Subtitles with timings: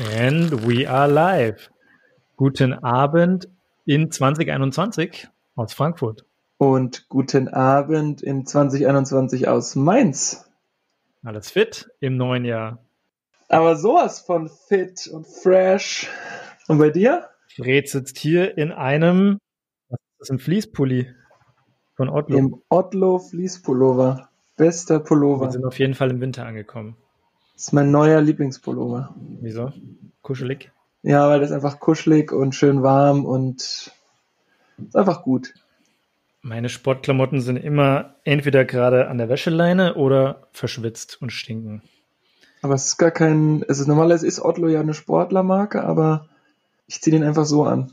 [0.00, 1.70] And we are live.
[2.36, 3.46] Guten Abend
[3.84, 6.24] in 2021 aus Frankfurt.
[6.56, 10.50] Und guten Abend in 2021 aus Mainz.
[11.22, 12.78] Alles fit im neuen Jahr.
[13.50, 16.08] Aber sowas von fit und fresh.
[16.68, 17.28] Und bei dir?
[17.54, 19.40] Fred sitzt hier in einem,
[19.90, 21.12] was ist das, ein Fließpulli
[21.96, 22.38] von Otlo.
[22.38, 24.30] Im Otlo Fließpullover.
[24.56, 25.48] Bester Pullover.
[25.48, 26.96] Wir sind auf jeden Fall im Winter angekommen.
[27.62, 29.14] Das ist mein neuer Lieblingspullover.
[29.40, 29.72] Wieso?
[30.20, 30.72] Kuschelig?
[31.02, 35.54] Ja, weil das ist einfach kuschelig und schön warm und ist einfach gut.
[36.40, 41.82] Meine Sportklamotten sind immer entweder gerade an der Wäscheleine oder verschwitzt und stinken.
[42.62, 46.26] Aber es ist gar kein, es ist normalerweise ist Otlo ja eine Sportlermarke, aber
[46.88, 47.92] ich ziehe den einfach so an.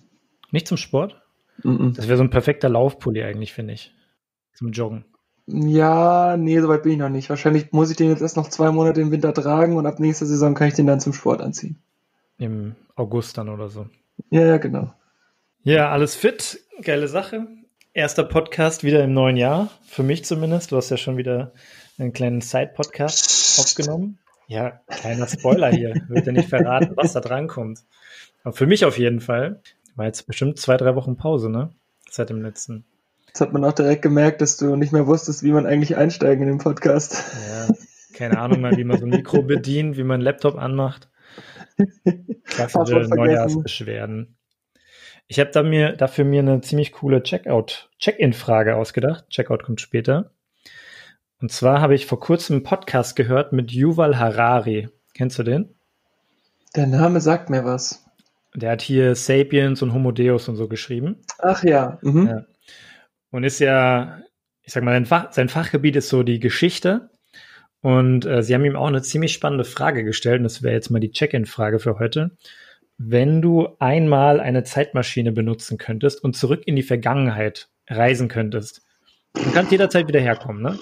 [0.49, 1.21] Nicht zum Sport?
[1.61, 1.95] Mm -mm.
[1.95, 3.93] Das wäre so ein perfekter Laufpulli eigentlich, finde ich.
[4.55, 5.05] Zum Joggen.
[5.51, 7.29] Ja, nee, soweit bin ich noch nicht.
[7.29, 10.27] Wahrscheinlich muss ich den jetzt erst noch zwei Monate im Winter tragen und ab nächster
[10.27, 11.81] Saison kann ich den dann zum Sport anziehen.
[12.37, 13.87] Im August dann oder so.
[14.29, 14.93] Ja, ja, genau.
[15.63, 16.59] Ja, alles fit.
[16.83, 17.47] Geile Sache.
[17.93, 19.69] Erster Podcast wieder im neuen Jahr.
[19.87, 20.71] Für mich zumindest.
[20.71, 21.51] Du hast ja schon wieder
[21.97, 24.19] einen kleinen Side-Podcast aufgenommen.
[24.47, 25.95] Ja, kleiner Spoiler hier.
[26.09, 27.79] Wird ja nicht verraten, was da drankommt.
[28.43, 29.61] Aber für mich auf jeden Fall.
[29.95, 31.71] War jetzt bestimmt zwei, drei Wochen Pause, ne?
[32.07, 32.85] Seit dem letzten.
[33.33, 36.43] Das hat man auch direkt gemerkt, dass du nicht mehr wusstest, wie man eigentlich einsteigen
[36.43, 37.23] in den Podcast.
[37.49, 37.73] Ja,
[38.13, 41.09] keine Ahnung mal, wie man so ein Mikro bedient, wie man einen Laptop anmacht.
[42.43, 43.07] Klassische.
[43.07, 44.35] Neujahrsbeschwerden.
[45.27, 49.29] Ich habe da mir, dafür mir eine ziemlich coole Checkout, Check-in-Frage ausgedacht.
[49.29, 50.31] Checkout kommt später.
[51.39, 54.89] Und zwar habe ich vor kurzem einen Podcast gehört mit Yuval Harari.
[55.13, 55.75] Kennst du den?
[56.75, 58.05] Der Name sagt mir was.
[58.55, 61.21] Der hat hier Sapiens und Homo Deus und so geschrieben.
[61.37, 61.99] Ach ja.
[62.01, 62.27] Mhm.
[62.27, 62.45] Ja.
[63.31, 64.21] Und ist ja,
[64.63, 67.09] ich sag mal, sein, Fach, sein Fachgebiet ist so die Geschichte.
[67.81, 70.39] Und äh, sie haben ihm auch eine ziemlich spannende Frage gestellt.
[70.39, 72.31] Und das wäre jetzt mal die Check-in-Frage für heute.
[72.97, 78.81] Wenn du einmal eine Zeitmaschine benutzen könntest und zurück in die Vergangenheit reisen könntest,
[79.33, 80.77] du kannst jederzeit wieder herkommen, ne?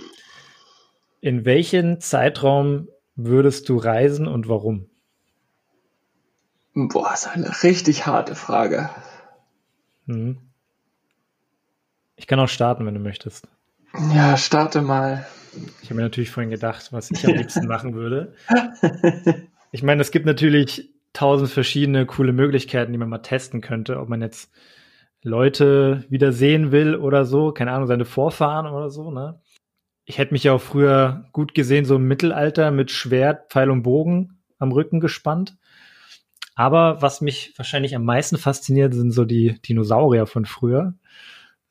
[1.21, 4.89] In welchen Zeitraum würdest du reisen und warum?
[6.73, 8.89] Boah, ist eine richtig harte Frage.
[10.05, 10.46] Hm.
[12.17, 13.47] Ich kann auch starten, wenn du möchtest.
[14.13, 15.25] Ja, starte mal.
[15.81, 18.33] Ich habe mir natürlich vorhin gedacht, was ich am liebsten machen würde.
[19.71, 24.09] Ich meine, es gibt natürlich tausend verschiedene coole Möglichkeiten, die man mal testen könnte, ob
[24.09, 24.51] man jetzt
[25.23, 29.39] Leute wieder sehen will oder so, keine Ahnung, seine Vorfahren oder so, ne?
[30.05, 33.83] Ich hätte mich ja auch früher gut gesehen, so im Mittelalter mit Schwert, Pfeil und
[33.83, 35.57] Bogen am Rücken gespannt.
[36.55, 40.93] Aber was mich wahrscheinlich am meisten fasziniert, sind so die Dinosaurier von früher.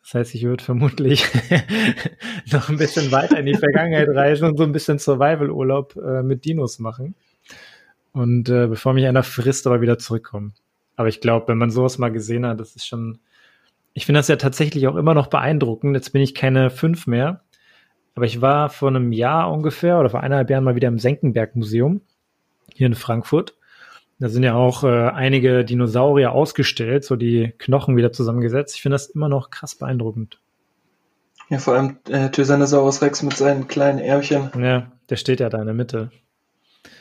[0.06, 1.26] Das heißt, ich würde vermutlich
[2.52, 6.44] noch ein bisschen weiter in die Vergangenheit reisen und so ein bisschen Survival-Urlaub äh, mit
[6.44, 7.16] Dinos machen.
[8.12, 10.54] Und äh, bevor mich einer frisst, aber wieder zurückkommen.
[10.94, 13.18] Aber ich glaube, wenn man sowas mal gesehen hat, das ist schon.
[13.94, 15.96] Ich finde das ja tatsächlich auch immer noch beeindruckend.
[15.96, 17.42] Jetzt bin ich keine fünf mehr.
[18.14, 22.00] Aber ich war vor einem Jahr ungefähr oder vor eineinhalb Jahren mal wieder im Senckenberg-Museum
[22.72, 23.56] hier in Frankfurt.
[24.18, 28.74] Da sind ja auch äh, einige Dinosaurier ausgestellt, so die Knochen wieder zusammengesetzt.
[28.74, 30.38] Ich finde das immer noch krass beeindruckend.
[31.50, 34.50] Ja, vor allem äh, Tyrannosaurus Rex mit seinen kleinen Ärmchen.
[34.58, 36.10] Ja, der steht ja da in der Mitte.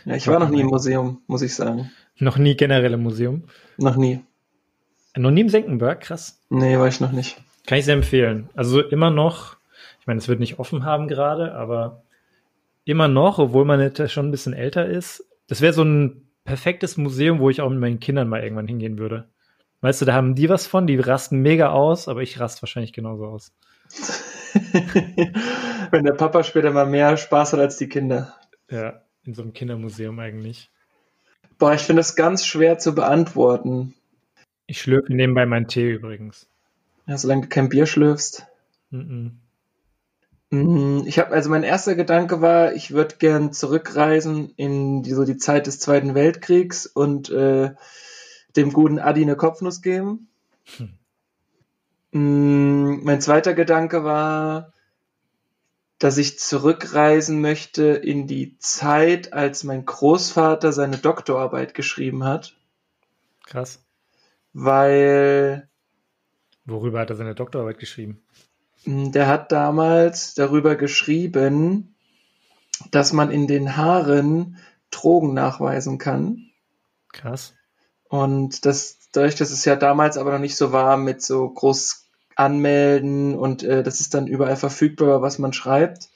[0.04, 1.92] Ja, ich war noch nie im Museum, muss ich sagen.
[2.20, 3.46] Noch nie generell im Museum.
[3.78, 4.22] Noch nie.
[5.16, 6.40] Noch nie im Senckenberg, krass.
[6.50, 7.38] Nee, war ich noch nicht.
[7.66, 8.50] Kann ich sehr empfehlen.
[8.56, 9.56] Also immer noch,
[10.00, 12.04] ich meine, es wird nicht offen haben gerade, aber
[12.84, 15.26] immer noch, obwohl man jetzt schon ein bisschen älter ist.
[15.48, 18.98] Das wäre so ein perfektes Museum, wo ich auch mit meinen Kindern mal irgendwann hingehen
[18.98, 19.28] würde.
[19.82, 22.94] Weißt du, da haben die was von, die rasten mega aus, aber ich raste wahrscheinlich
[22.94, 23.52] genauso aus.
[25.92, 28.36] Wenn der Papa später mal mehr Spaß hat als die Kinder.
[28.70, 30.72] Ja, in so einem Kindermuseum eigentlich.
[31.58, 33.94] Boah, ich finde das ganz schwer zu beantworten.
[34.68, 36.48] Ich schlürfe nebenbei meinen Tee übrigens.
[37.06, 38.48] Ja, solange du kein Bier schlürfst.
[38.90, 39.40] Mm Mm,
[41.06, 45.38] Ich habe also mein erster Gedanke war, ich würde gern zurückreisen in die, so die
[45.38, 47.74] Zeit des Zweiten Weltkriegs und äh,
[48.56, 50.30] dem guten Adi eine Kopfnuss geben.
[50.78, 50.98] Hm.
[52.12, 54.74] Mm, Mein zweiter Gedanke war,
[56.00, 62.56] dass ich zurückreisen möchte in die Zeit, als mein Großvater seine Doktorarbeit geschrieben hat,
[63.46, 63.84] Krass.
[64.54, 65.70] weil
[66.66, 68.22] Worüber hat er seine Doktorarbeit geschrieben?
[68.86, 71.96] Mm, Der hat damals darüber geschrieben,
[72.92, 74.58] dass man in den Haaren
[74.92, 76.52] Drogen nachweisen kann.
[77.12, 77.54] Krass.
[78.10, 82.06] Und das, dadurch, dass es ja damals aber noch nicht so war mit so groß
[82.36, 86.10] anmelden und äh, das ist dann überall verfügbar, was man schreibt,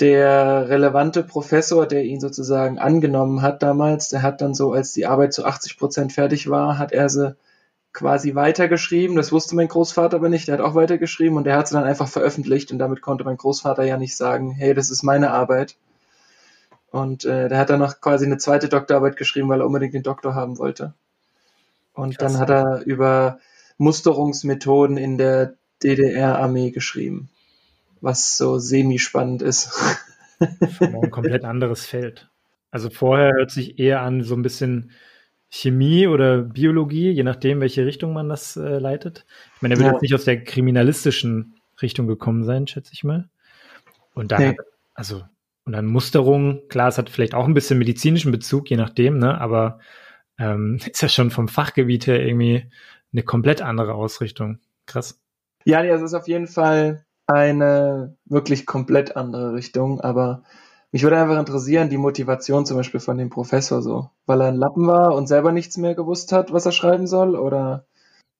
[0.00, 5.06] der relevante Professor, der ihn sozusagen angenommen hat damals, der hat dann so, als die
[5.06, 7.36] Arbeit zu 80 Prozent fertig war, hat er sie
[7.94, 9.16] quasi weitergeschrieben.
[9.16, 10.48] Das wusste mein Großvater aber nicht.
[10.48, 13.38] Der hat auch weitergeschrieben und der hat sie dann einfach veröffentlicht und damit konnte mein
[13.38, 15.76] Großvater ja nicht sagen, hey, das ist meine Arbeit.
[16.90, 20.02] Und äh, der hat dann noch quasi eine zweite Doktorarbeit geschrieben, weil er unbedingt den
[20.02, 20.92] Doktor haben wollte.
[21.94, 22.32] Und Krass.
[22.32, 23.38] dann hat er über
[23.78, 27.30] Musterungsmethoden in der DDR-Armee geschrieben,
[28.00, 29.72] was so semi-spannend ist.
[30.80, 32.28] ein komplett anderes Feld.
[32.70, 34.90] Also vorher hört sich eher an so ein bisschen
[35.54, 39.24] Chemie oder Biologie, je nachdem, welche Richtung man das äh, leitet.
[39.54, 39.92] Ich meine, er wird ja.
[39.92, 43.28] jetzt nicht aus der kriminalistischen Richtung gekommen sein, schätze ich mal.
[44.14, 44.56] Und da, nee.
[44.94, 45.22] also,
[45.64, 49.40] und dann Musterung, klar, es hat vielleicht auch ein bisschen medizinischen Bezug, je nachdem, ne,
[49.40, 49.78] aber
[50.38, 52.68] ähm, ist ja schon vom Fachgebiet her irgendwie
[53.12, 54.58] eine komplett andere Ausrichtung.
[54.86, 55.20] Krass.
[55.64, 60.42] Ja, nee, es ist auf jeden Fall eine wirklich komplett andere Richtung, aber
[60.94, 64.54] mich würde einfach interessieren, die Motivation zum Beispiel von dem Professor so, weil er ein
[64.54, 67.84] Lappen war und selber nichts mehr gewusst hat, was er schreiben soll, oder?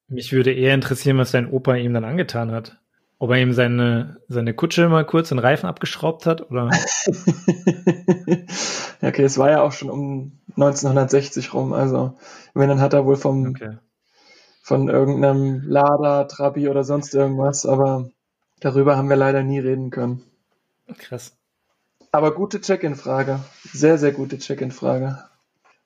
[0.06, 2.78] Mich würde eher interessieren, was sein Opa ihm dann angetan hat.
[3.18, 6.70] Ob er ihm seine, seine Kutsche mal kurz den Reifen abgeschraubt hat, oder?
[9.02, 12.16] okay, es war ja auch schon um 1960 rum, also
[12.54, 13.78] wenn, dann hat er wohl vom, okay
[14.62, 18.08] von irgendeinem Lada, Trabi oder sonst irgendwas, aber
[18.60, 20.22] darüber haben wir leider nie reden können.
[20.96, 21.36] Krass.
[22.14, 23.40] Aber gute Check-in-Frage.
[23.72, 25.18] Sehr, sehr gute Check-in-Frage.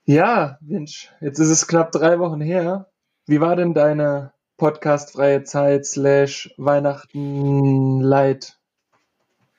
[0.04, 2.90] Ja, Mensch, jetzt ist es knapp drei Wochen her.
[3.24, 8.58] Wie war denn deine podcastfreie Zeit slash Weihnachten Light?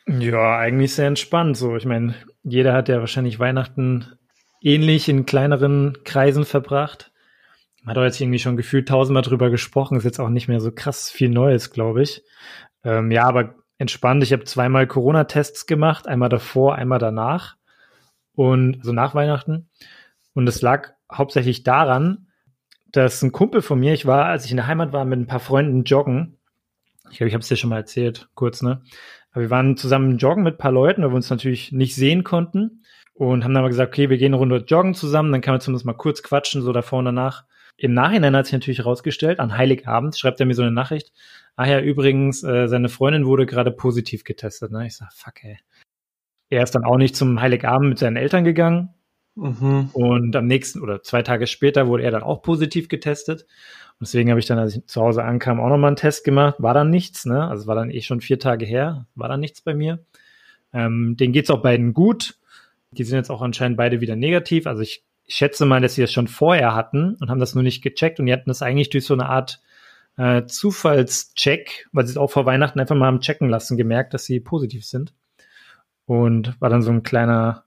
[0.06, 1.58] Ja, eigentlich sehr entspannt.
[1.58, 2.14] So, ich meine,
[2.44, 4.06] jeder hat ja wahrscheinlich Weihnachten
[4.62, 7.12] ähnlich in kleineren Kreisen verbracht.
[7.82, 10.60] Man hat auch jetzt irgendwie schon gefühlt tausendmal drüber gesprochen, ist jetzt auch nicht mehr
[10.60, 12.22] so krass viel Neues, glaube ich.
[12.84, 14.22] Ähm, ja, aber entspannt.
[14.22, 17.56] Ich habe zweimal Corona-Tests gemacht, einmal davor, einmal danach.
[18.36, 19.68] Und also nach Weihnachten.
[20.34, 22.28] Und es lag hauptsächlich daran,
[22.92, 25.28] dass ein Kumpel von mir, ich war, als ich in der Heimat war, mit ein
[25.28, 26.38] paar Freunden joggen.
[27.10, 28.84] Ich glaube, ich habe es dir schon mal erzählt, kurz, ne?
[29.32, 32.24] Aber wir waren zusammen joggen mit ein paar Leuten, weil wir uns natürlich nicht sehen
[32.24, 32.84] konnten.
[33.14, 35.62] Und haben dann mal gesagt, okay, wir gehen eine Runde joggen zusammen, dann kann man
[35.62, 37.44] zumindest mal kurz quatschen, so davor und danach.
[37.80, 41.14] Im Nachhinein hat sich natürlich herausgestellt, an Heiligabend schreibt er mir so eine Nachricht.
[41.56, 44.72] Ah ja, übrigens, äh, seine Freundin wurde gerade positiv getestet.
[44.72, 44.86] Ne?
[44.86, 45.58] Ich sag, fuck, ey.
[46.50, 48.94] Er ist dann auch nicht zum Heiligabend mit seinen Eltern gegangen.
[49.36, 49.92] Mhm.
[49.94, 53.44] Und am nächsten oder zwei Tage später wurde er dann auch positiv getestet.
[53.44, 56.56] Und deswegen habe ich dann, als ich zu Hause ankam, auch nochmal einen Test gemacht.
[56.60, 57.48] War dann nichts, ne?
[57.48, 60.04] Also war dann eh schon vier Tage her, war dann nichts bei mir.
[60.74, 62.36] Ähm, denen geht's auch beiden gut.
[62.92, 64.68] Die sind jetzt auch anscheinend beide wieder negativ.
[64.68, 67.64] Also ich ich schätze mal, dass sie das schon vorher hatten und haben das nur
[67.64, 69.62] nicht gecheckt und die hatten das eigentlich durch so eine Art
[70.18, 74.26] äh, Zufallscheck, weil sie es auch vor Weihnachten einfach mal haben checken lassen, gemerkt, dass
[74.26, 75.14] sie positiv sind.
[76.06, 77.66] Und war dann so ein kleiner,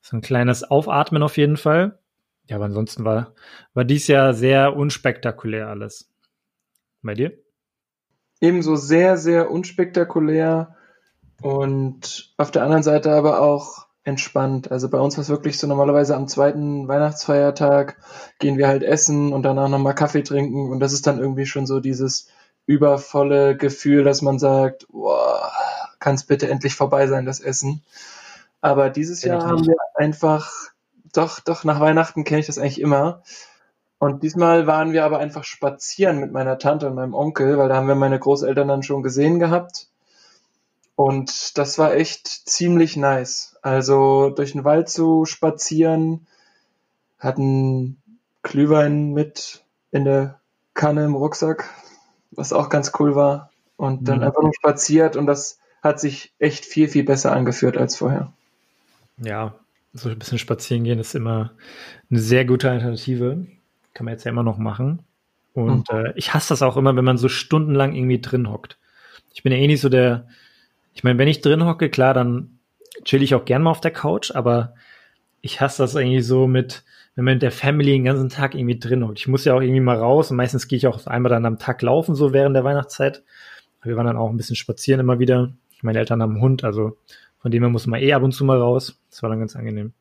[0.00, 1.98] so ein kleines Aufatmen auf jeden Fall.
[2.48, 3.34] Ja, aber ansonsten war,
[3.74, 6.10] war dies Jahr sehr unspektakulär alles.
[7.02, 7.36] Bei dir?
[8.40, 10.74] Ebenso sehr, sehr unspektakulär
[11.42, 14.70] und auf der anderen Seite aber auch entspannt.
[14.70, 17.96] Also bei uns war es wirklich so normalerweise am zweiten Weihnachtsfeiertag
[18.38, 21.66] gehen wir halt essen und danach nochmal Kaffee trinken und das ist dann irgendwie schon
[21.66, 22.28] so dieses
[22.66, 25.50] übervolle Gefühl, dass man sagt, boah,
[25.98, 27.82] kann es bitte endlich vorbei sein, das Essen.
[28.60, 30.52] Aber dieses Jahr haben wir einfach,
[31.12, 33.22] doch, doch, nach Weihnachten kenne ich das eigentlich immer.
[33.98, 37.76] Und diesmal waren wir aber einfach spazieren mit meiner Tante und meinem Onkel, weil da
[37.76, 39.88] haben wir meine Großeltern dann schon gesehen gehabt.
[40.96, 43.55] Und das war echt ziemlich nice.
[43.66, 46.28] Also durch den Wald zu spazieren,
[47.18, 48.00] hatten
[48.44, 50.38] Glühwein mit in der
[50.74, 51.68] Kanne im Rucksack,
[52.30, 53.50] was auch ganz cool war.
[53.76, 54.22] Und dann mhm.
[54.22, 58.32] einfach nur spaziert und das hat sich echt viel, viel besser angeführt als vorher.
[59.16, 59.56] Ja,
[59.94, 61.50] so ein bisschen spazieren gehen ist immer
[62.08, 63.48] eine sehr gute Alternative.
[63.94, 65.00] Kann man jetzt ja immer noch machen.
[65.54, 66.06] Und mhm.
[66.06, 68.78] äh, ich hasse das auch immer, wenn man so stundenlang irgendwie drin hockt.
[69.34, 70.28] Ich bin ja eh nicht so der,
[70.94, 72.55] ich meine, wenn ich drin hocke, klar, dann
[73.04, 74.74] chill ich auch gern mal auf der Couch, aber
[75.40, 76.84] ich hasse das eigentlich so mit,
[77.14, 79.18] wenn man mit der Family den ganzen Tag irgendwie drin hockt.
[79.18, 81.58] Ich muss ja auch irgendwie mal raus und meistens gehe ich auch einmal dann am
[81.58, 83.22] Tag laufen, so während der Weihnachtszeit.
[83.82, 85.52] Wir waren dann auch ein bisschen spazieren immer wieder.
[85.82, 86.96] Meine Eltern haben einen Hund, also
[87.38, 88.98] von dem her muss man eh ab und zu mal raus.
[89.10, 89.92] Das war dann ganz angenehm.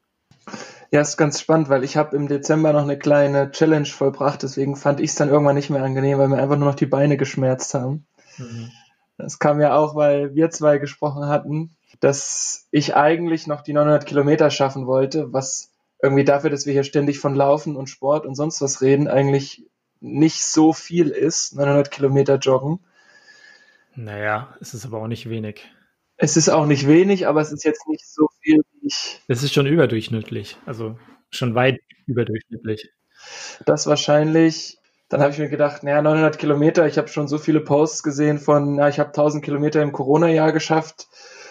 [0.92, 4.75] Ja, ist ganz spannend, weil ich habe im Dezember noch eine kleine Challenge vollbracht, deswegen
[4.75, 7.18] fand ich es dann irgendwann nicht mehr angenehm, weil mir einfach nur noch die Beine
[7.18, 8.06] geschmerzt haben.
[8.38, 8.72] Mhm.
[9.18, 14.06] Das kam ja auch, weil wir zwei gesprochen hatten, dass ich eigentlich noch die 900
[14.06, 18.36] Kilometer schaffen wollte, was irgendwie dafür, dass wir hier ständig von Laufen und Sport und
[18.36, 19.65] sonst was reden, eigentlich
[20.00, 22.80] nicht so viel ist, 900 Kilometer joggen.
[23.96, 25.70] Naja, es ist aber auch nicht wenig.
[26.18, 29.22] Es ist auch nicht wenig, aber es ist jetzt nicht so viel, wie ich.
[29.27, 30.98] Es ist schon überdurchschnittlich, also
[31.30, 32.92] schon weit überdurchschnittlich.
[33.65, 34.77] Das wahrscheinlich.
[35.08, 38.39] Dann habe ich mir gedacht, naja, 900 Kilometer, ich habe schon so viele Posts gesehen
[38.39, 41.08] von, na, ich habe 1000 Kilometer im Corona-Jahr geschafft.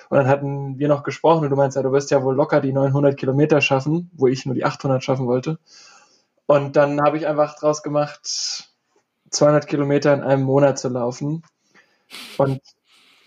[0.09, 2.61] Und dann hatten wir noch gesprochen und du meinst ja, du wirst ja wohl locker
[2.61, 5.59] die 900 Kilometer schaffen, wo ich nur die 800 schaffen wollte.
[6.47, 8.69] Und dann habe ich einfach draus gemacht,
[9.31, 11.43] 200 Kilometer in einem Monat zu laufen.
[12.37, 12.61] Und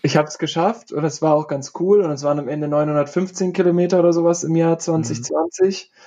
[0.02, 2.68] ich habe es geschafft und es war auch ganz cool und es waren am Ende
[2.68, 5.90] 915 Kilometer oder sowas im Jahr 2020.
[5.90, 5.98] Mhm.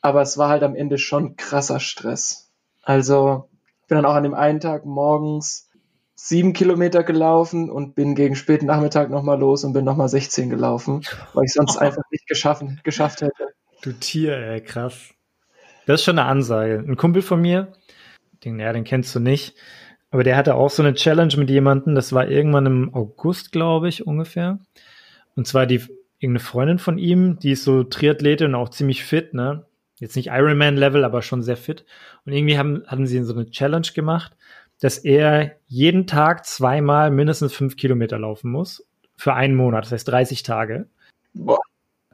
[0.00, 2.50] Aber es war halt am Ende schon krasser Stress.
[2.82, 3.48] Also
[3.82, 5.68] ich bin dann auch an dem einen Tag morgens
[6.24, 11.02] sieben Kilometer gelaufen und bin gegen späten Nachmittag nochmal los und bin nochmal 16 gelaufen,
[11.34, 13.54] weil ich sonst einfach nicht geschaffen, geschafft hätte.
[13.82, 15.12] Du Tier, ey, krass.
[15.86, 16.78] Das ist schon eine Ansage.
[16.78, 17.72] Ein Kumpel von mir,
[18.44, 19.56] den, ja, den kennst du nicht,
[20.12, 23.88] aber der hatte auch so eine Challenge mit jemandem, das war irgendwann im August, glaube
[23.88, 24.60] ich, ungefähr.
[25.34, 25.80] Und zwar die
[26.20, 29.66] irgendeine Freundin von ihm, die ist so Triathletin und auch ziemlich fit, ne?
[29.98, 31.84] Jetzt nicht Ironman-Level, aber schon sehr fit.
[32.24, 34.36] Und irgendwie haben, hatten sie so eine Challenge gemacht,
[34.82, 38.84] dass er jeden Tag zweimal mindestens fünf Kilometer laufen muss.
[39.16, 40.88] Für einen Monat, das heißt 30 Tage.
[41.34, 41.60] Boah.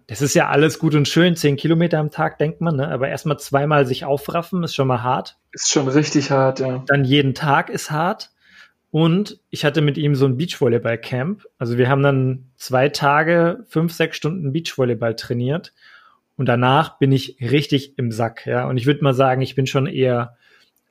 [0.07, 2.89] Das ist ja alles gut und schön, zehn Kilometer am Tag, denkt man, ne?
[2.89, 5.39] aber erstmal zweimal sich aufraffen ist schon mal hart.
[5.53, 6.85] Ist schon richtig hart, ja.
[6.87, 8.33] Dann jeden Tag ist hart.
[8.91, 11.47] Und ich hatte mit ihm so ein Beachvolleyball-Camp.
[11.57, 15.73] Also wir haben dann zwei Tage, fünf, sechs Stunden Beachvolleyball trainiert.
[16.37, 18.67] Und danach bin ich richtig im Sack, ja.
[18.69, 20.37] Und ich würde mal sagen, ich bin schon eher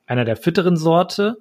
[0.08, 1.38] einer der fitteren Sorte.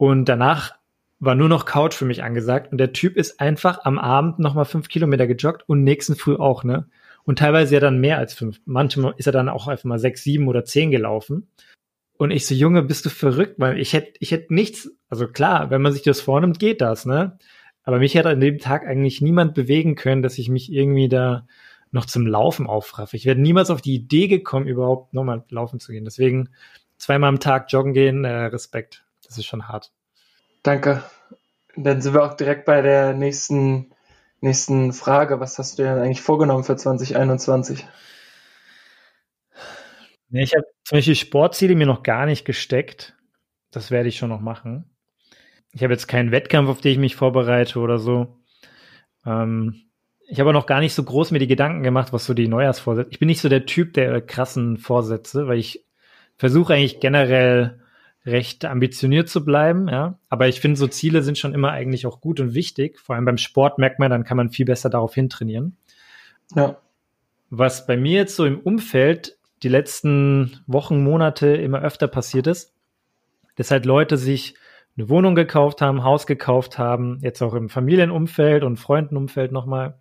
[0.00, 0.76] Und danach
[1.18, 2.72] war nur noch Couch für mich angesagt.
[2.72, 6.64] Und der Typ ist einfach am Abend nochmal fünf Kilometer gejoggt und nächsten Früh auch,
[6.64, 6.88] ne?
[7.24, 8.62] Und teilweise ja dann mehr als fünf.
[8.64, 11.48] Manchmal ist er dann auch einfach mal sechs, sieben oder zehn gelaufen.
[12.16, 13.56] Und ich so, Junge, bist du verrückt?
[13.58, 17.04] Weil ich hätte, ich hätte nichts, also klar, wenn man sich das vornimmt, geht das,
[17.04, 17.36] ne?
[17.82, 21.46] Aber mich hätte an dem Tag eigentlich niemand bewegen können, dass ich mich irgendwie da
[21.90, 23.18] noch zum Laufen aufraffe.
[23.18, 26.06] Ich wäre niemals auf die Idee gekommen, überhaupt nochmal laufen zu gehen.
[26.06, 26.48] Deswegen
[26.96, 29.04] zweimal am Tag joggen gehen, äh, Respekt.
[29.30, 29.92] Das ist schon hart.
[30.64, 31.04] Danke.
[31.76, 33.94] Dann sind wir auch direkt bei der nächsten
[34.40, 35.38] nächsten Frage.
[35.38, 37.86] Was hast du dir denn eigentlich vorgenommen für 2021?
[40.32, 43.16] Ich habe zum Beispiel Sportziele mir noch gar nicht gesteckt.
[43.70, 44.90] Das werde ich schon noch machen.
[45.72, 48.36] Ich habe jetzt keinen Wettkampf, auf den ich mich vorbereite oder so.
[49.24, 49.82] Ähm,
[50.28, 53.10] ich habe noch gar nicht so groß mir die Gedanken gemacht, was so die Neujahrsvorsätze.
[53.12, 55.86] Ich bin nicht so der Typ der krassen Vorsätze, weil ich
[56.36, 57.79] versuche eigentlich generell
[58.30, 60.18] recht ambitioniert zu bleiben, ja.
[60.28, 62.98] Aber ich finde, so Ziele sind schon immer eigentlich auch gut und wichtig.
[62.98, 65.76] Vor allem beim Sport merkt man, dann kann man viel besser darauf hintrainieren.
[66.54, 66.78] Ja.
[67.50, 72.72] Was bei mir jetzt so im Umfeld die letzten Wochen, Monate immer öfter passiert ist,
[73.56, 74.54] dass halt Leute sich
[74.96, 79.98] eine Wohnung gekauft haben, Haus gekauft haben, jetzt auch im Familienumfeld und Freundenumfeld nochmal.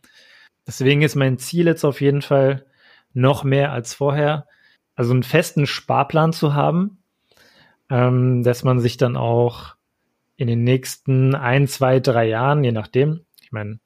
[0.66, 2.66] Deswegen ist mein Ziel jetzt auf jeden Fall
[3.14, 4.48] noch mehr als vorher,
[4.96, 6.99] also einen festen Sparplan zu haben,
[7.90, 9.76] ähm, dass man sich dann auch
[10.36, 13.80] in den nächsten ein, zwei, drei Jahren, je nachdem, ich meine,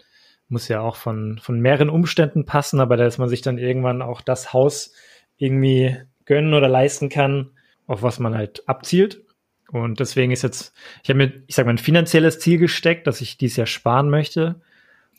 [0.49, 4.21] muss ja auch von, von mehreren Umständen passen, aber dass man sich dann irgendwann auch
[4.21, 4.93] das Haus
[5.37, 7.51] irgendwie gönnen oder leisten kann,
[7.87, 9.23] auf was man halt abzielt.
[9.71, 13.21] Und deswegen ist jetzt, ich habe mir, ich sag mal, ein finanzielles Ziel gesteckt, dass
[13.21, 14.61] ich dies Jahr sparen möchte,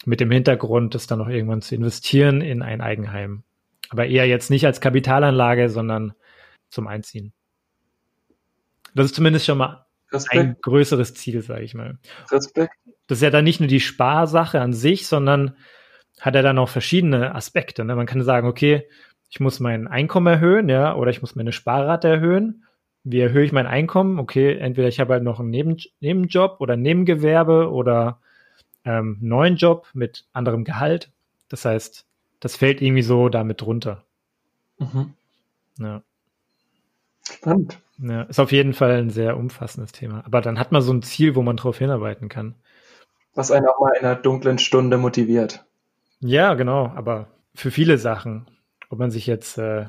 [0.06, 3.42] mit dem Hintergrund, das dann noch irgendwann zu investieren in ein Eigenheim.
[3.90, 6.14] Aber eher jetzt nicht als Kapitalanlage, sondern
[6.68, 7.32] zum Einziehen.
[8.94, 10.40] Das ist zumindest schon mal Respekt.
[10.40, 11.98] ein größeres Ziel, sage ich mal.
[12.30, 12.74] Respekt.
[13.06, 15.56] Das ist ja dann nicht nur die Sparsache an sich, sondern
[16.20, 17.84] hat er dann auch verschiedene Aspekte.
[17.84, 17.96] Ne?
[17.96, 18.88] Man kann sagen, okay,
[19.28, 22.64] ich muss mein Einkommen erhöhen, ja, oder ich muss meine Sparrate erhöhen.
[23.02, 24.18] Wie erhöhe ich mein Einkommen?
[24.18, 28.20] Okay, entweder ich habe halt noch einen Neben Nebenjob oder Nebengewerbe oder
[28.84, 31.10] ähm, neuen Job mit anderem Gehalt.
[31.48, 32.06] Das heißt,
[32.40, 34.04] das fällt irgendwie so damit drunter.
[34.78, 35.14] Mhm.
[35.78, 36.02] Ja.
[37.28, 37.80] Spannend.
[37.98, 40.22] Ja, ist auf jeden Fall ein sehr umfassendes Thema.
[40.26, 42.54] Aber dann hat man so ein Ziel, wo man drauf hinarbeiten kann.
[43.34, 45.64] Was einen auch mal in einer dunklen Stunde motiviert.
[46.20, 46.92] Ja, genau.
[46.94, 48.46] Aber für viele Sachen,
[48.90, 49.86] ob man sich jetzt äh,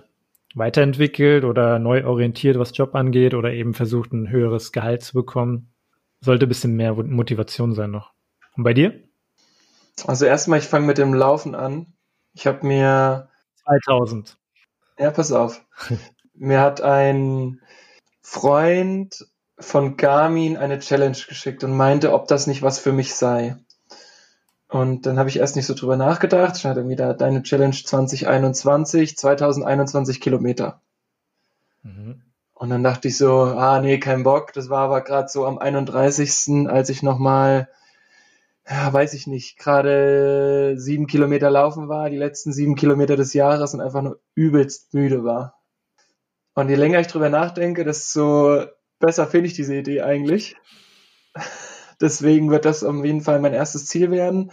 [0.53, 5.71] weiterentwickelt oder neu orientiert, was Job angeht, oder eben versucht, ein höheres Gehalt zu bekommen,
[6.21, 8.13] sollte ein bisschen mehr Motivation sein noch.
[8.55, 8.99] Und bei dir?
[10.05, 11.93] Also erstmal, ich fange mit dem Laufen an.
[12.33, 13.29] Ich habe mir
[13.63, 14.37] 2000.
[14.97, 15.65] Ja, pass auf.
[16.35, 17.61] mir hat ein
[18.21, 19.27] Freund
[19.57, 23.55] von Garmin eine Challenge geschickt und meinte, ob das nicht was für mich sei.
[24.67, 26.57] Und dann habe ich erst nicht so drüber nachgedacht.
[26.57, 30.81] Stand irgendwie da deine Challenge 2021, 2021 Kilometer.
[31.83, 32.21] Mhm.
[32.53, 34.53] Und dann dachte ich so, ah nee, kein Bock.
[34.53, 37.69] Das war aber gerade so am 31., als ich nochmal
[38.67, 43.73] ja, weiß ich nicht, gerade sieben Kilometer laufen war, die letzten sieben Kilometer des Jahres
[43.73, 45.54] und einfach nur übelst müde war.
[46.55, 48.63] Und je länger ich drüber nachdenke, desto
[48.99, 50.55] besser finde ich diese Idee eigentlich.
[52.01, 54.51] Deswegen wird das auf jeden Fall mein erstes Ziel werden.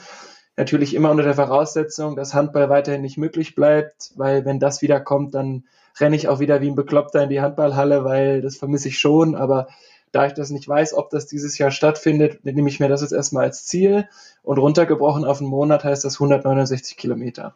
[0.57, 5.01] Natürlich immer unter der Voraussetzung, dass Handball weiterhin nicht möglich bleibt, weil wenn das wieder
[5.01, 5.65] kommt, dann
[5.99, 9.35] renne ich auch wieder wie ein Bekloppter in die Handballhalle, weil das vermisse ich schon.
[9.35, 9.69] Aber
[10.11, 13.13] da ich das nicht weiß, ob das dieses Jahr stattfindet, nehme ich mir das jetzt
[13.13, 14.09] erstmal als Ziel.
[14.43, 17.55] Und runtergebrochen auf einen Monat heißt das 169 Kilometer.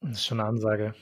[0.00, 0.94] Das ist schon eine Ansage.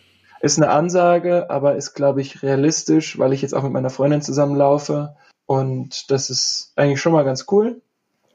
[0.44, 4.22] Ist eine Ansage, aber ist, glaube ich, realistisch, weil ich jetzt auch mit meiner Freundin
[4.22, 5.16] zusammenlaufe.
[5.46, 7.80] Und das ist eigentlich schon mal ganz cool.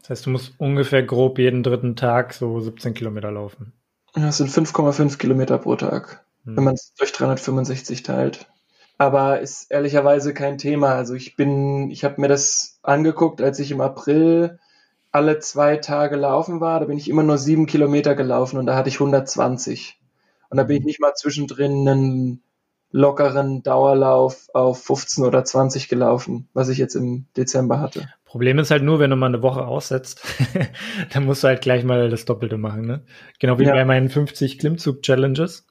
[0.02, 3.74] Das heißt, du musst ungefähr grob jeden dritten Tag so 17 Kilometer laufen.
[4.14, 6.58] Das sind 5,5 Kilometer pro Tag, hm.
[6.58, 8.48] wenn man es durch 365 teilt
[9.00, 10.94] aber ist ehrlicherweise kein Thema.
[10.94, 14.60] Also ich bin, ich habe mir das angeguckt, als ich im April
[15.12, 16.82] alle zwei Tage laufen war.
[16.82, 19.99] Da bin ich immer nur sieben Kilometer gelaufen und da hatte ich 120.
[20.50, 22.44] Und da bin ich nicht mal zwischendrin einen
[22.92, 28.10] lockeren Dauerlauf auf 15 oder 20 gelaufen, was ich jetzt im Dezember hatte.
[28.26, 30.22] Problem ist halt nur, wenn du mal eine Woche aussetzt,
[31.14, 33.04] dann musst du halt gleich mal das Doppelte machen, ne?
[33.40, 33.74] Genau wie ja.
[33.74, 35.68] bei meinen 50 Klimmzug-Challenges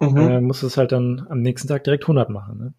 [0.00, 0.16] mhm.
[0.16, 2.58] äh, musst du es halt dann am nächsten Tag direkt 100 machen.
[2.58, 2.74] Ne?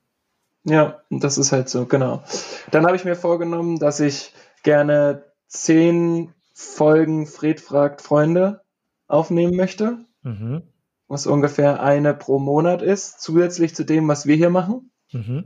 [0.65, 2.23] Ja, das ist halt so, genau.
[2.71, 8.61] Dann habe ich mir vorgenommen, dass ich gerne zehn Folgen Fred fragt Freunde
[9.07, 10.63] aufnehmen möchte, mhm.
[11.09, 14.91] Was ungefähr eine pro Monat ist, zusätzlich zu dem, was wir hier machen.
[15.11, 15.43] Mhm.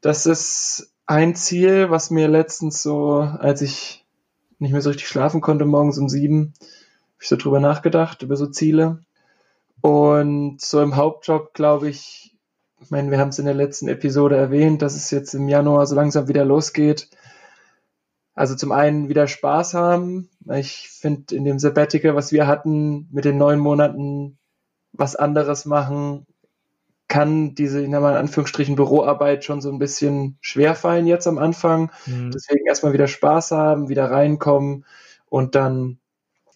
[0.00, 4.04] Das ist ein Ziel, was mir letztens so, als ich
[4.58, 8.36] nicht mehr so richtig schlafen konnte, morgens um sieben, habe ich so drüber nachgedacht, über
[8.36, 9.04] so Ziele.
[9.80, 12.36] Und so im Hauptjob, glaube ich,
[12.80, 15.86] ich meine, wir haben es in der letzten Episode erwähnt, dass es jetzt im Januar
[15.86, 17.08] so langsam wieder losgeht.
[18.34, 20.28] Also zum einen wieder Spaß haben.
[20.52, 24.38] Ich finde in dem Sabbatical, was wir hatten, mit den neun Monaten
[24.96, 26.26] was anderes machen,
[27.08, 31.26] kann diese, ich nenne mal in Anführungsstrichen, Büroarbeit schon so ein bisschen schwer fallen jetzt
[31.26, 31.90] am Anfang.
[32.06, 32.32] Mhm.
[32.32, 34.84] Deswegen erstmal wieder Spaß haben, wieder reinkommen
[35.28, 35.98] und dann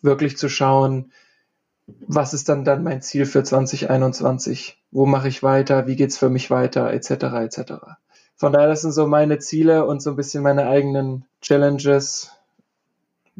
[0.02, 1.12] wirklich zu schauen,
[1.86, 4.82] was ist dann dann mein Ziel für 2021?
[4.90, 5.86] Wo mache ich weiter?
[5.86, 6.92] Wie geht's für mich weiter?
[6.92, 7.10] Etc.
[7.10, 7.72] etc.
[8.36, 12.32] Von daher, das sind so meine Ziele und so ein bisschen meine eigenen Challenges.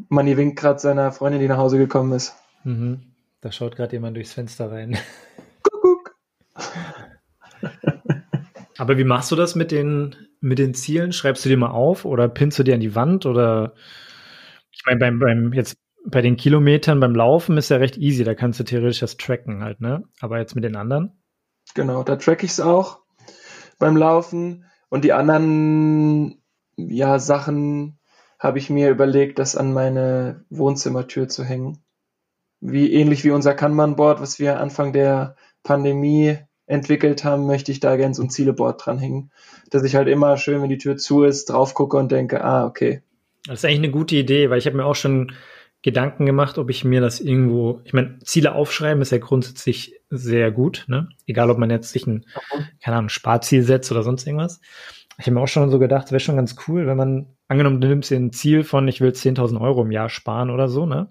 [0.09, 2.35] Manni winkt gerade seiner Freundin, die nach Hause gekommen ist.
[2.63, 3.10] Mhm.
[3.41, 4.97] Da schaut gerade jemand durchs Fenster rein.
[5.63, 6.15] Kuckuck.
[8.77, 11.11] Aber wie machst du das mit den, mit den Zielen?
[11.11, 13.73] Schreibst du die mal auf oder pinnst du die an die Wand oder
[14.71, 18.33] ich meine, beim, beim jetzt bei den Kilometern beim Laufen ist ja recht easy, da
[18.33, 20.03] kannst du theoretisch das tracken halt, ne?
[20.19, 21.21] Aber jetzt mit den anderen?
[21.75, 22.99] Genau, da track ich es auch
[23.77, 24.65] beim Laufen.
[24.89, 26.41] Und die anderen
[26.75, 27.99] ja, Sachen
[28.39, 31.83] habe ich mir überlegt, das an meine Wohnzimmertür zu hängen.
[32.61, 37.97] Wie ähnlich wie unser Kanban-Board, was wir Anfang der Pandemie entwickelt haben, möchte ich da
[37.97, 39.31] gerne so ein Zieleboard dranhängen.
[39.69, 42.65] Dass ich halt immer schön, wenn die Tür zu ist, drauf gucke und denke, ah,
[42.65, 43.01] okay.
[43.45, 45.33] Das ist eigentlich eine gute Idee, weil ich habe mir auch schon
[45.81, 50.51] Gedanken gemacht, ob ich mir das irgendwo, ich meine, Ziele aufschreiben ist ja grundsätzlich sehr
[50.51, 51.09] gut, ne?
[51.25, 52.25] Egal, ob man jetzt sich ein,
[52.83, 54.61] keine Ahnung, Sparziel setzt oder sonst irgendwas.
[55.17, 57.87] Ich habe mir auch schon so gedacht, wäre schon ganz cool, wenn man, angenommen, du
[57.87, 61.09] nimmst dir ein Ziel von, ich will 10.000 Euro im Jahr sparen oder so, ne?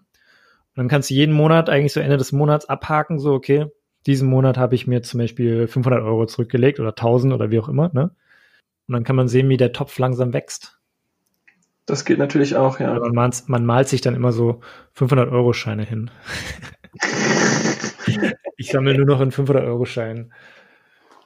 [0.75, 3.67] Und dann kannst du jeden Monat, eigentlich so Ende des Monats abhaken, so, okay,
[4.07, 7.69] diesen Monat habe ich mir zum Beispiel 500 Euro zurückgelegt oder 1000 oder wie auch
[7.69, 8.15] immer, ne?
[8.89, 10.81] Und dann kann man sehen, wie der Topf langsam wächst.
[11.87, 12.99] Das geht natürlich auch, ja.
[12.99, 14.61] Man malt, man malt sich dann immer so
[14.97, 16.11] 500-Euro-Scheine hin.
[18.57, 20.33] ich sammle nur noch in 500-Euro-Scheinen.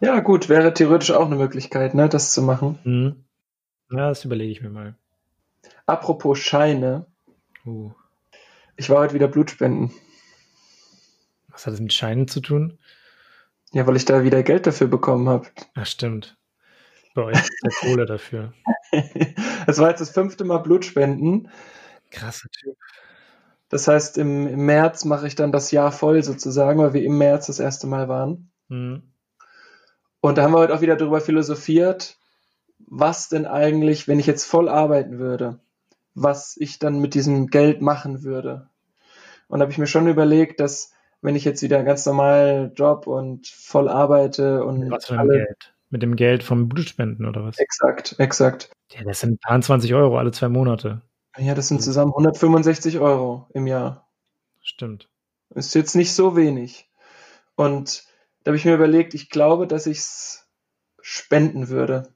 [0.00, 2.78] Ja, gut, wäre theoretisch auch eine Möglichkeit, ne, das zu machen.
[2.84, 3.24] Mhm.
[3.90, 4.96] Ja, das überlege ich mir mal.
[5.86, 7.06] Apropos Scheine.
[7.66, 7.92] Uh.
[8.76, 9.92] Ich war heute wieder Blutspenden.
[11.48, 12.78] Was hat das mit Scheinen zu tun?
[13.72, 15.48] Ja, weil ich da wieder Geld dafür bekommen habe.
[15.74, 16.36] Ach, stimmt.
[17.14, 18.52] Bei euch ist der Kohle dafür.
[19.66, 21.48] Es war jetzt das fünfte Mal Blutspenden.
[22.10, 22.76] Krasser Typ.
[23.68, 27.18] Das heißt, im, im, März mache ich dann das Jahr voll sozusagen, weil wir im
[27.18, 28.52] März das erste Mal waren.
[28.68, 29.02] Mhm.
[30.20, 32.18] Und da haben wir heute auch wieder darüber philosophiert,
[32.78, 35.58] was denn eigentlich, wenn ich jetzt voll arbeiten würde,
[36.14, 38.68] was ich dann mit diesem Geld machen würde.
[39.48, 43.06] Und da habe ich mir schon überlegt, dass wenn ich jetzt wieder ganz normal Job
[43.06, 45.74] und voll arbeite und was für ein Geld?
[45.90, 47.58] Mit dem Geld vom Blutspenden oder was?
[47.58, 48.70] Exakt, exakt.
[48.90, 51.02] Ja, das sind 20 Euro alle zwei Monate.
[51.36, 54.08] Ja, das sind zusammen 165 Euro im Jahr.
[54.60, 55.08] Stimmt.
[55.54, 56.90] Ist jetzt nicht so wenig.
[57.56, 58.04] Und
[58.42, 60.48] da habe ich mir überlegt, ich glaube, dass ich es
[61.00, 62.13] spenden würde.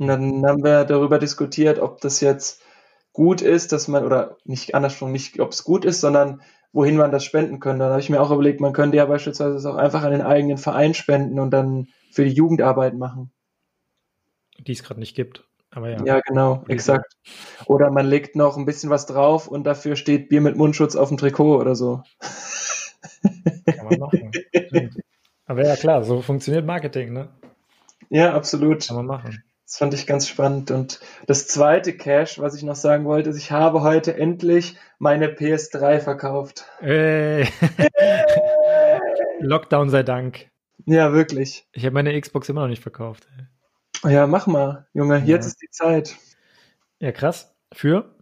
[0.00, 2.62] Und dann haben wir darüber diskutiert, ob das jetzt
[3.12, 6.40] gut ist, dass man, oder nicht andersrum, nicht, ob es gut ist, sondern
[6.72, 7.80] wohin man das spenden könnte.
[7.80, 10.22] Dann habe ich mir auch überlegt, man könnte ja beispielsweise es auch einfach an den
[10.22, 13.30] eigenen Verein spenden und dann für die Jugendarbeit machen.
[14.58, 15.44] Die es gerade nicht gibt.
[15.70, 16.02] Aber ja.
[16.02, 17.12] Ja, genau, exakt.
[17.66, 21.08] Oder man legt noch ein bisschen was drauf und dafür steht Bier mit Mundschutz auf
[21.08, 22.02] dem Trikot oder so.
[23.66, 24.30] Kann man machen.
[25.44, 27.28] Aber ja, klar, so funktioniert Marketing, ne?
[28.08, 28.86] Ja, absolut.
[28.86, 29.44] Kann man machen.
[29.70, 30.72] Das fand ich ganz spannend.
[30.72, 35.28] Und das zweite Cash, was ich noch sagen wollte, ist, ich habe heute endlich meine
[35.28, 36.64] PS3 verkauft.
[36.80, 37.46] Ey.
[39.38, 40.50] Lockdown sei Dank.
[40.86, 41.68] Ja, wirklich.
[41.72, 43.28] Ich habe meine Xbox immer noch nicht verkauft.
[44.02, 45.24] Ja, mach mal, Junge, Ja.
[45.24, 46.16] jetzt ist die Zeit.
[46.98, 47.54] Ja, krass.
[47.72, 48.16] Für?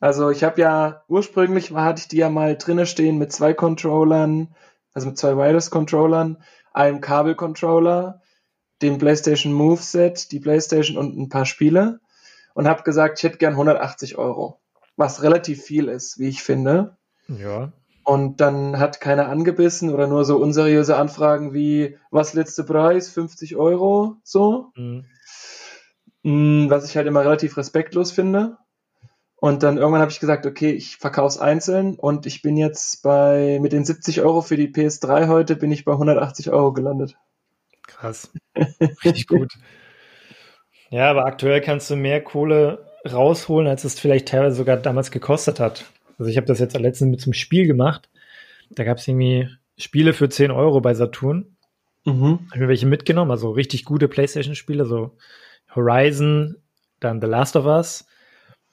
[0.00, 4.54] Also ich habe ja, ursprünglich hatte ich die ja mal drinne stehen mit zwei Controllern,
[4.92, 6.42] also mit zwei Wireless-Controllern,
[6.74, 8.20] einem Kabel-Controller,
[8.82, 12.00] dem PlayStation Move Set, die PlayStation und ein paar Spiele
[12.54, 14.60] und habe gesagt, ich hätte gern 180 Euro,
[14.96, 16.96] was relativ viel ist, wie ich finde.
[17.28, 17.72] Ja.
[18.04, 23.10] Und dann hat keiner angebissen oder nur so unseriöse Anfragen wie, was letzte Preis?
[23.10, 24.72] 50 Euro, so.
[24.76, 25.04] Mhm.
[26.22, 28.56] Mm, Was ich halt immer relativ respektlos finde.
[29.36, 33.02] Und dann irgendwann habe ich gesagt, okay, ich verkaufe es einzeln und ich bin jetzt
[33.02, 37.16] bei, mit den 70 Euro für die PS3 heute, bin ich bei 180 Euro gelandet.
[37.98, 38.32] Krass.
[39.04, 39.52] Richtig gut.
[40.90, 45.60] Ja, aber aktuell kannst du mehr Kohle rausholen, als es vielleicht teilweise sogar damals gekostet
[45.60, 45.84] hat.
[46.18, 48.08] Also ich habe das jetzt letztens mit zum Spiel gemacht.
[48.70, 51.56] Da gab es irgendwie Spiele für 10 Euro bei Saturn.
[52.04, 52.40] Mhm.
[52.50, 55.16] Habe mir welche mitgenommen, also richtig gute PlayStation-Spiele, so
[55.74, 56.56] Horizon,
[57.00, 58.06] dann The Last of Us.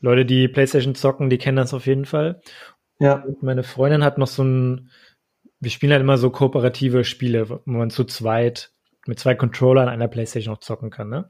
[0.01, 2.41] Leute, die PlayStation zocken, die kennen das auf jeden Fall.
[2.99, 4.91] Ja, Und meine Freundin hat noch so ein,
[5.59, 8.71] wir spielen halt immer so kooperative Spiele, wo man zu zweit
[9.07, 11.29] mit zwei Controllern einer Playstation noch zocken kann, ne?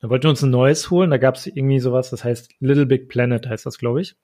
[0.00, 2.86] Dann wollten wir uns ein neues holen, da gab es irgendwie sowas, das heißt Little
[2.86, 4.16] Big Planet heißt das, glaube ich.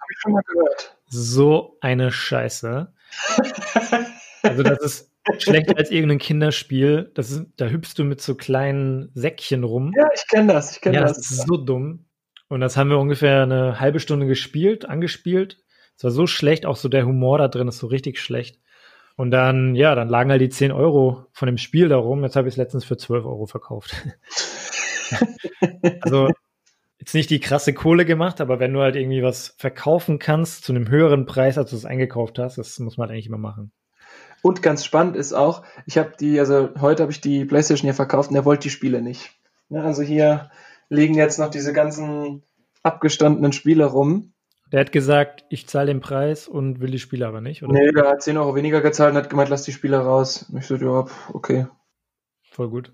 [0.00, 0.96] habe ich schon mal gehört.
[1.08, 2.92] So eine Scheiße.
[4.42, 7.10] Also das ist schlechter als irgendein Kinderspiel.
[7.14, 9.92] Das ist, da hüpfst du mit so kleinen Säckchen rum.
[9.96, 11.16] Ja, ich kenne das, ich kenne Ja, das.
[11.16, 12.06] das ist so dumm.
[12.48, 15.58] Und das haben wir ungefähr eine halbe Stunde gespielt, angespielt.
[15.96, 18.60] Es war so schlecht, auch so der Humor da drin ist so richtig schlecht.
[19.16, 22.22] Und dann, ja, dann lagen halt die 10 Euro von dem Spiel da rum.
[22.22, 23.94] Jetzt habe ich es letztens für 12 Euro verkauft.
[26.02, 26.28] also
[26.98, 30.72] jetzt nicht die krasse Kohle gemacht, aber wenn du halt irgendwie was verkaufen kannst zu
[30.72, 33.72] einem höheren Preis, als du es eingekauft hast, das muss man halt eigentlich immer machen.
[34.42, 37.94] Und ganz spannend ist auch, ich habe die, also heute habe ich die PlayStation hier
[37.94, 39.30] verkauft und er wollte die Spiele nicht.
[39.68, 40.50] Ne, also hier
[40.88, 42.42] liegen jetzt noch diese ganzen
[42.82, 44.32] abgestandenen Spiele rum.
[44.72, 47.72] Der hat gesagt, ich zahle den Preis und will die Spiele aber nicht, oder?
[47.72, 50.46] Nee, der hat 10 Euro weniger gezahlt und hat gemeint, lass die Spiele raus.
[50.50, 51.66] Und ich so, ja, okay.
[52.50, 52.92] Voll gut.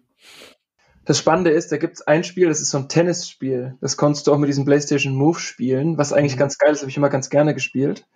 [1.05, 3.77] Das Spannende ist, da gibt's ein Spiel, das ist so ein Tennisspiel.
[3.81, 6.41] Das konntest du auch mit diesem PlayStation Move spielen, was eigentlich Mhm.
[6.41, 8.07] ganz geil ist, habe ich immer ganz gerne gespielt.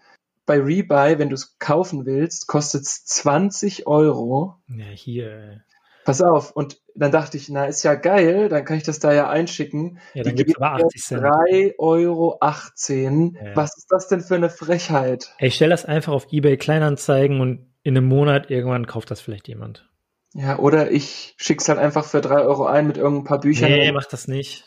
[0.45, 4.57] Bei Rebuy, wenn du es kaufen willst, kostet's 20 Euro.
[4.69, 5.65] Ja, hier.
[6.07, 6.53] Pass auf.
[6.53, 9.99] Und dann dachte ich, na, ist ja geil, dann kann ich das da ja einschicken.
[10.15, 11.23] Ja, dann aber mir 80 Cent.
[11.23, 12.39] 3,18 Euro.
[12.41, 13.57] Ja.
[13.57, 15.35] Was ist das denn für eine Frechheit?
[15.41, 19.49] Ich stell das einfach auf eBay Kleinanzeigen und in einem Monat irgendwann kauft das vielleicht
[19.49, 19.91] jemand.
[20.33, 23.69] Ja, oder ich schick's halt einfach für 3 Euro ein mit irgendein paar Büchern.
[23.71, 24.65] Nee, mach das nicht.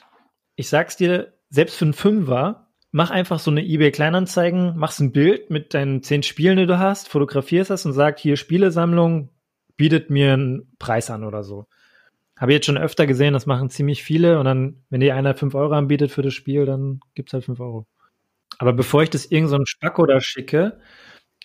[0.55, 5.13] Ich sag's dir, selbst für einen Fünfer, mach einfach so eine eBay Kleinanzeigen, machst ein
[5.13, 9.29] Bild mit deinen zehn Spielen, die du hast, fotografierst das und sagst, hier Spielesammlung,
[9.79, 11.65] bietet mir einen Preis an oder so.
[12.37, 15.35] Habe ich jetzt schon öfter gesehen, das machen ziemlich viele und dann, wenn dir einer
[15.35, 17.87] fünf Euro anbietet für das Spiel, dann gibt's halt fünf Euro.
[18.57, 20.79] Aber bevor ich das irgendeinem so Spacko da schicke,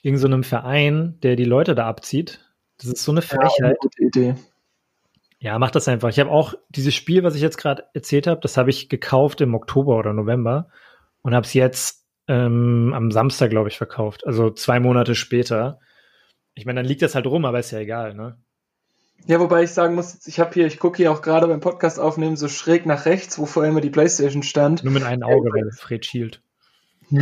[0.03, 2.44] irgendeinem so Verein, der die Leute da abzieht,
[2.79, 3.77] das ist so eine ja, Frechheit.
[3.99, 4.35] Idee.
[5.38, 6.09] Ja, mach das einfach.
[6.09, 9.40] Ich habe auch dieses Spiel, was ich jetzt gerade erzählt habe, das habe ich gekauft
[9.42, 10.68] im Oktober oder November
[11.23, 14.27] und habe es jetzt ähm, am Samstag, glaube ich, verkauft.
[14.27, 15.79] Also zwei Monate später.
[16.55, 18.38] Ich meine, dann liegt das halt rum, aber ist ja egal, ne?
[19.27, 21.99] Ja, wobei ich sagen muss, ich habe hier, ich gucke hier auch gerade beim Podcast
[21.99, 24.85] aufnehmen, so schräg nach rechts, wo vorher immer die Playstation stand.
[24.85, 26.43] Nur mit einem Auge, weil Fred schielt.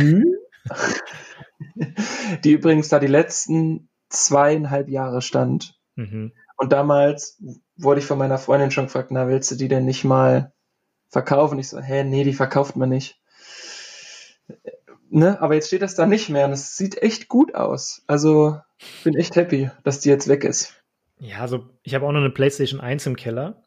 [2.43, 5.79] Die übrigens da die letzten zweieinhalb Jahre stand.
[5.95, 6.33] Mhm.
[6.57, 7.41] Und damals
[7.77, 10.53] wurde ich von meiner Freundin schon gefragt, na, willst du die denn nicht mal
[11.09, 11.59] verkaufen?
[11.59, 13.19] Ich so, hä, nee, die verkauft man nicht.
[15.15, 18.01] Ne, aber jetzt steht das da nicht mehr und es sieht echt gut aus.
[18.07, 20.73] Also, ich bin echt happy, dass die jetzt weg ist.
[21.19, 23.61] Ja, also ich habe auch noch eine PlayStation 1 im Keller.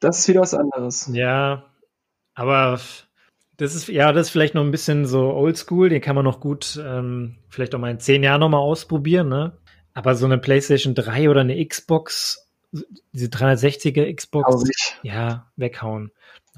[0.00, 1.08] Das ist wieder was anderes.
[1.10, 1.64] Ja,
[2.34, 2.78] aber
[3.56, 6.40] das ist ja, das ist vielleicht noch ein bisschen so oldschool, den kann man noch
[6.40, 9.56] gut ähm, vielleicht auch mal in zehn Jahren noch mal ausprobieren, ne?
[9.94, 12.50] Aber so eine PlayStation 3 oder eine Xbox
[13.12, 16.10] diese 360er Xbox, ja, weghauen.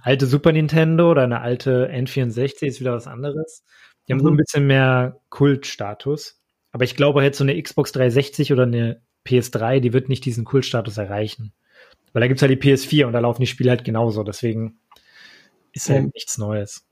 [0.02, 3.64] Alte Super Nintendo oder eine alte N64 ist wieder was anderes.
[4.08, 4.38] Die haben so ein Mhm.
[4.38, 6.40] bisschen mehr Kultstatus.
[6.72, 10.44] Aber ich glaube, jetzt so eine Xbox 360 oder eine PS3, die wird nicht diesen
[10.44, 11.52] Kultstatus erreichen.
[12.12, 14.22] Weil da gibt's halt die PS4 und da laufen die Spiele halt genauso.
[14.22, 14.78] Deswegen
[15.72, 16.10] ist halt Ja.
[16.14, 16.84] nichts Neues.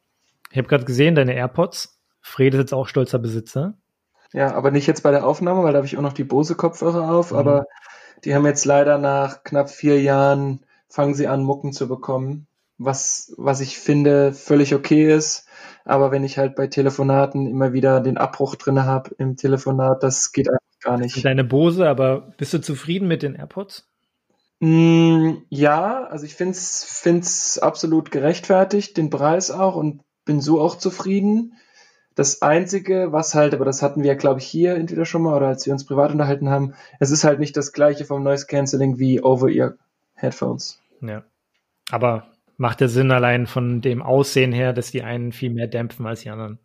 [0.50, 1.98] Ich habe gerade gesehen, deine AirPods.
[2.20, 3.74] Fred ist jetzt auch stolzer Besitzer.
[4.32, 7.10] Ja, aber nicht jetzt bei der Aufnahme, weil da habe ich auch noch die Bose-Kopfhörer
[7.14, 7.38] auf, Mhm.
[7.38, 7.66] aber
[8.24, 12.46] die haben jetzt leider nach knapp vier Jahren, fangen sie an, Mucken zu bekommen,
[12.78, 15.46] was, was ich finde völlig okay ist.
[15.84, 20.32] Aber wenn ich halt bei Telefonaten immer wieder den Abbruch drin habe im Telefonat, das
[20.32, 21.24] geht einfach gar nicht.
[21.24, 23.86] Deine Bose, aber bist du zufrieden mit den AirPods?
[24.60, 30.76] Mm, ja, also ich find's, find's absolut gerechtfertigt, den Preis auch und bin so auch
[30.76, 31.54] zufrieden.
[32.14, 35.48] Das Einzige, was halt, aber das hatten wir, glaube ich, hier entweder schon mal oder
[35.48, 38.98] als wir uns privat unterhalten haben, es ist halt nicht das gleiche vom Noise Cancelling
[38.98, 40.78] wie Over-Ear-Headphones.
[41.00, 41.24] Ja.
[41.90, 46.06] Aber macht der Sinn allein von dem Aussehen her, dass die einen viel mehr dämpfen
[46.06, 46.58] als die anderen.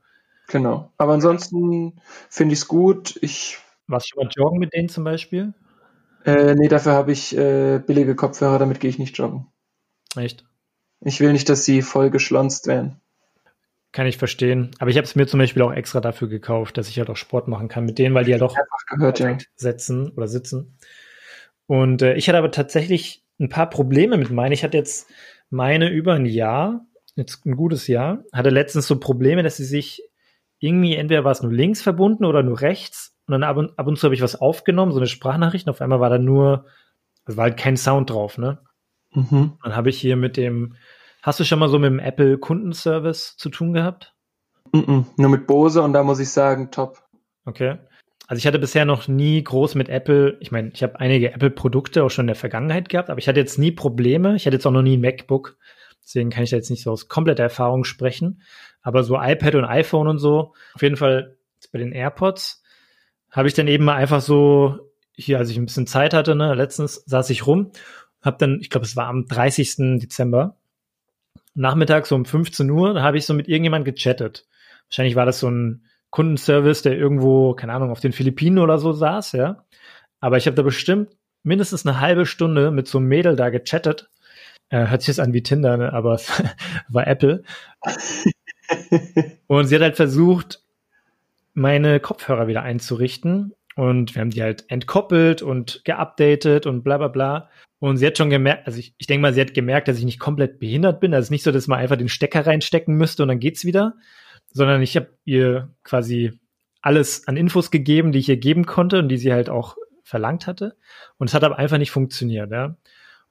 [0.48, 0.92] Genau.
[0.98, 3.18] Aber ansonsten finde ich's gut.
[3.22, 5.54] Ich, Warst du schon mal joggen mit denen zum Beispiel?
[6.26, 9.48] äh, nee, dafür habe ich äh, billige Kopfhörer, damit gehe ich nicht joggen.
[10.16, 10.46] Echt?
[11.02, 13.00] Ich will nicht, dass sie voll geschlonzt werden.
[13.94, 14.72] Kann ich verstehen.
[14.80, 17.16] Aber ich habe es mir zum Beispiel auch extra dafür gekauft, dass ich halt auch
[17.16, 19.38] Sport machen kann mit denen, weil die halt auch Einfach gehört, ja.
[19.56, 20.78] setzen oder sitzen.
[21.66, 24.52] Und äh, ich hatte aber tatsächlich ein paar Probleme mit meinen.
[24.52, 25.10] Ich hatte jetzt
[25.50, 30.02] meine über ein Jahr, jetzt ein gutes Jahr, hatte letztens so Probleme, dass sie sich
[30.60, 33.16] irgendwie, entweder war es nur links verbunden oder nur rechts.
[33.28, 35.68] Und dann ab und, ab und zu habe ich was aufgenommen, so eine Sprachnachricht.
[35.68, 36.66] Und auf einmal war da nur,
[37.26, 38.60] es war halt kein Sound drauf, ne?
[39.14, 39.58] Mhm.
[39.64, 40.76] Dann habe ich hier mit dem,
[41.22, 44.16] hast du schon mal so mit dem Apple Kundenservice zu tun gehabt?
[44.74, 45.06] Mhm.
[45.18, 47.04] Nur mit Bose und da muss ich sagen, top.
[47.46, 47.78] Okay.
[48.28, 52.04] Also ich hatte bisher noch nie groß mit Apple, ich meine, ich habe einige Apple-Produkte
[52.04, 54.36] auch schon in der Vergangenheit gehabt, aber ich hatte jetzt nie Probleme.
[54.36, 55.58] Ich hatte jetzt auch noch nie ein MacBook.
[56.04, 58.42] Deswegen kann ich da jetzt nicht so aus kompletter Erfahrung sprechen.
[58.82, 61.38] Aber so iPad und iPhone und so, auf jeden Fall
[61.72, 62.64] bei den AirPods,
[63.32, 64.80] habe ich dann eben mal einfach so,
[65.14, 67.72] hier, als ich ein bisschen Zeit hatte, ne, letztens saß ich rum,
[68.22, 70.00] habe dann, ich glaube, es war am 30.
[70.00, 70.58] Dezember,
[71.54, 74.46] nachmittags so um 15 Uhr, da habe ich so mit irgendjemand gechattet.
[74.90, 78.94] Wahrscheinlich war das so ein Kundenservice, der irgendwo, keine Ahnung, auf den Philippinen oder so
[78.94, 79.66] saß, ja.
[80.20, 81.10] Aber ich habe da bestimmt
[81.44, 84.10] mindestens eine halbe Stunde mit so einem Mädel da gechattet.
[84.70, 85.94] Äh, hört sich jetzt an wie Tinder, ne?
[85.94, 86.32] aber es
[86.90, 87.44] war Apple.
[89.48, 90.62] Und sie hat halt versucht,
[91.54, 93.54] meine Kopfhörer wieder einzurichten.
[93.76, 97.50] Und wir haben die halt entkoppelt und geupdatet und bla bla bla.
[97.78, 100.06] Und sie hat schon gemerkt, also ich, ich denke mal, sie hat gemerkt, dass ich
[100.06, 101.14] nicht komplett behindert bin.
[101.14, 103.94] Also nicht so, dass man einfach den Stecker reinstecken müsste und dann geht's wieder.
[104.52, 106.40] Sondern ich habe ihr quasi
[106.82, 110.48] alles an Infos gegeben, die ich ihr geben konnte und die sie halt auch verlangt
[110.48, 110.76] hatte.
[111.18, 112.66] Und es hat aber einfach nicht funktioniert, ja.
[112.66, 112.78] Und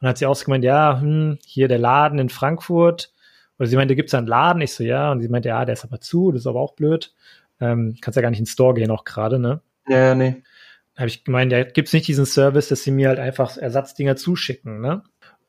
[0.02, 3.12] dann hat sie auch so gemeint, ja, hm, hier der Laden in Frankfurt.
[3.58, 4.60] Oder sie meinte, gibt's da einen Laden?
[4.60, 5.10] Ich so, ja.
[5.10, 7.14] Und sie meinte, ja, der ist aber zu, das ist aber auch blöd.
[7.60, 9.62] Ähm, kannst ja gar nicht ins Store gehen auch gerade, ne?
[9.88, 10.42] Ja, nee.
[10.94, 14.16] Da habe ich gemeint, ja, gibt's nicht diesen Service, dass sie mir halt einfach Ersatzdinger
[14.16, 15.02] zuschicken, ne?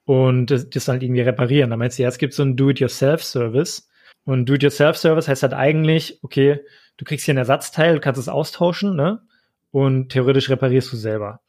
[0.05, 1.69] Und das, das dann halt irgendwie reparieren.
[1.69, 3.89] Da meint sie, ja, es gibt so einen Do-it-yourself-Service.
[4.27, 6.59] Und Do-it-yourself-Service heißt halt eigentlich, okay,
[6.97, 9.21] du kriegst hier ein Ersatzteil, du kannst es austauschen, ne?
[9.71, 11.39] Und theoretisch reparierst du selber.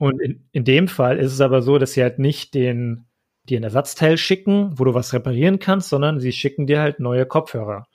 [0.00, 3.06] Und in, in dem Fall ist es aber so, dass sie halt nicht den,
[3.44, 7.26] dir ein Ersatzteil schicken, wo du was reparieren kannst, sondern sie schicken dir halt neue
[7.26, 7.86] Kopfhörer.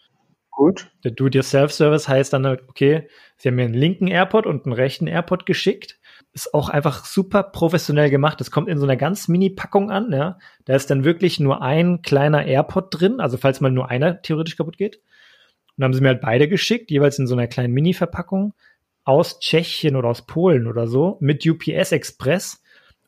[0.49, 0.89] Gut.
[1.04, 5.08] Der Do-it-yourself-Service heißt dann halt, okay, sie haben mir einen linken AirPod und einen rechten
[5.08, 5.99] AirPod geschickt.
[6.36, 8.39] Ist auch einfach super professionell gemacht.
[8.39, 10.38] Das kommt in so einer ganz Mini-Packung an, ja.
[10.65, 14.58] Da ist dann wirklich nur ein kleiner AirPod drin, also falls mal nur einer theoretisch
[14.58, 15.00] kaputt geht.
[15.78, 18.54] Und haben sie mir halt beide geschickt, jeweils in so einer kleinen Mini-Verpackung
[19.06, 22.62] aus Tschechien oder aus Polen oder so mit UPS Express.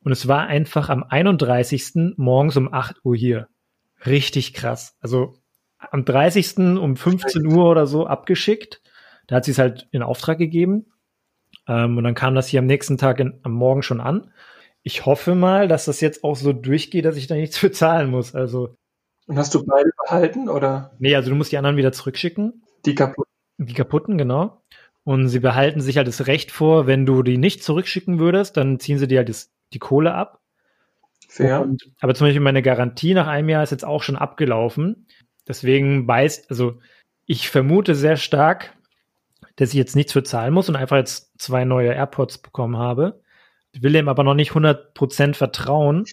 [0.04, 2.16] Und es war einfach am 31.
[2.16, 3.50] morgens um 8 Uhr hier.
[4.06, 4.96] Richtig krass.
[5.02, 5.36] Also
[5.80, 6.60] am 30.
[6.80, 8.82] um 15 Uhr oder so abgeschickt.
[9.28, 10.86] Da hat sie es halt in Auftrag gegeben.
[11.68, 14.32] Ähm, und dann kam das hier am nächsten Tag in, am Morgen schon an.
[14.84, 18.10] Ich hoffe mal, dass das jetzt auch so durchgeht, dass ich da nichts für zahlen
[18.10, 18.36] muss.
[18.36, 18.76] Also,
[19.28, 22.64] Und hast du beide behalten oder nee, also du musst die anderen wieder zurückschicken.
[22.86, 23.28] die kaputt?
[23.58, 24.62] Die kaputten, genau.
[25.04, 28.80] Und sie behalten sich halt das Recht vor, wenn du die nicht zurückschicken würdest, dann
[28.80, 30.42] ziehen sie dir halt das, die Kohle ab.
[31.30, 31.62] Fair.
[31.62, 35.08] Und, aber zum Beispiel meine Garantie nach einem Jahr ist jetzt auch schon abgelaufen.
[35.48, 36.80] Deswegen weiß, also
[37.26, 38.77] ich vermute sehr stark,
[39.58, 43.22] dass ich jetzt nichts für zahlen muss und einfach jetzt zwei neue AirPods bekommen habe.
[43.72, 46.06] Ich will dem aber noch nicht 100% vertrauen.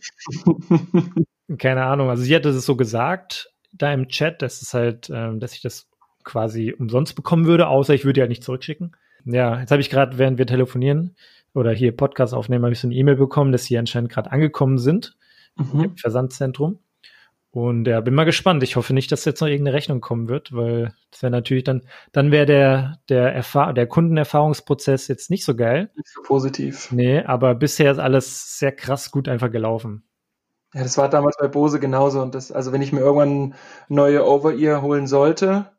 [1.59, 2.11] Keine Ahnung.
[2.11, 5.62] Also sie hatte es so gesagt, da im Chat, dass es halt, ähm, dass ich
[5.62, 5.88] das
[6.24, 8.96] quasi umsonst bekommen würde, außer ich würde ja nicht zurückschicken.
[9.24, 11.16] Ja, jetzt habe ich gerade, während wir telefonieren,
[11.54, 14.78] oder hier Podcast aufnehmen, habe ich so eine E-Mail bekommen, dass sie anscheinend gerade angekommen
[14.78, 15.16] sind
[15.57, 15.85] mhm.
[15.85, 16.78] im Versandzentrum.
[17.55, 18.64] Und ja, bin mal gespannt.
[18.64, 21.83] Ich hoffe nicht, dass jetzt noch irgendeine Rechnung kommen wird, weil das wäre natürlich dann,
[22.11, 25.88] dann wäre der, der, Erfahr der Kundenerfahrungsprozess jetzt nicht so geil.
[25.95, 26.90] Nicht so positiv.
[26.90, 30.03] Nee, aber bisher ist alles sehr krass gut einfach gelaufen.
[30.73, 32.21] Ja, das war damals bei Bose genauso.
[32.23, 33.55] Und das, also wenn ich mir irgendwann
[33.87, 35.71] neue Over-Ear holen sollte,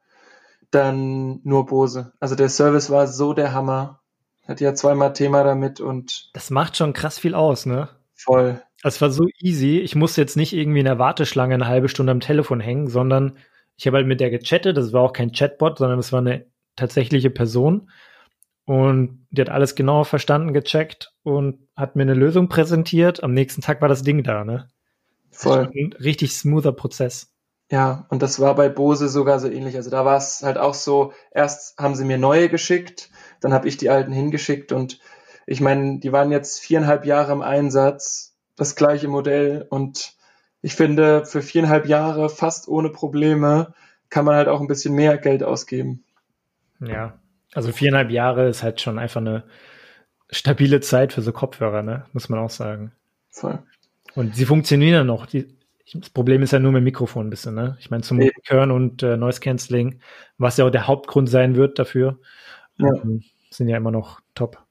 [0.72, 2.14] dann nur Bose.
[2.22, 4.00] Also der Service war so der Hammer.
[4.48, 6.30] Hat ja zweimal Thema damit und.
[6.32, 7.90] Das macht schon krass viel aus, ne?
[8.14, 8.62] Voll.
[8.88, 9.80] Es war so easy.
[9.80, 13.39] Ich musste jetzt nicht irgendwie in der Warteschlange eine halbe Stunde am Telefon hängen, sondern
[13.78, 14.78] ich habe halt mit der gechattet.
[14.78, 16.45] Das war auch kein Chatbot, sondern es war eine
[16.76, 17.89] tatsächliche Person.
[18.65, 23.24] Und die hat alles genau verstanden, gecheckt und hat mir eine Lösung präsentiert.
[23.24, 24.67] Am nächsten Tag war das Ding da, ne?
[25.32, 25.71] Voll.
[25.76, 27.34] Ein richtig smoother Prozess.
[27.71, 29.76] Ja, und das war bei Bose sogar so ähnlich.
[29.78, 33.10] Also da war es halt auch so, erst haben sie mir neue geschickt,
[33.41, 35.00] dann habe ich die alten hingeschickt und
[35.48, 40.15] ich meine, die waren jetzt viereinhalb Jahre im Einsatz das gleiche Modell und
[40.62, 43.74] ich finde, für viereinhalb Jahre fast ohne Probleme
[44.10, 46.04] kann man halt auch ein bisschen mehr Geld ausgeben.
[46.80, 47.20] Ja,
[47.54, 49.44] also viereinhalb Jahre ist halt schon einfach eine
[50.30, 52.06] stabile Zeit für so Kopfhörer, ne?
[52.13, 52.91] Muss man auch sagen.
[53.30, 53.60] Voll.
[54.15, 55.26] Und sie funktionieren ja noch.
[55.26, 55.56] Die,
[55.94, 57.78] das Problem ist ja nur mit dem Mikrofon ein bisschen, ne?
[57.80, 58.32] Ich meine, zum Eben.
[58.46, 60.00] Hören und äh, Noise Cancelling,
[60.38, 62.20] was ja auch der Hauptgrund sein wird dafür,
[62.78, 62.88] ja.
[62.88, 64.63] ähm, sind ja immer noch top.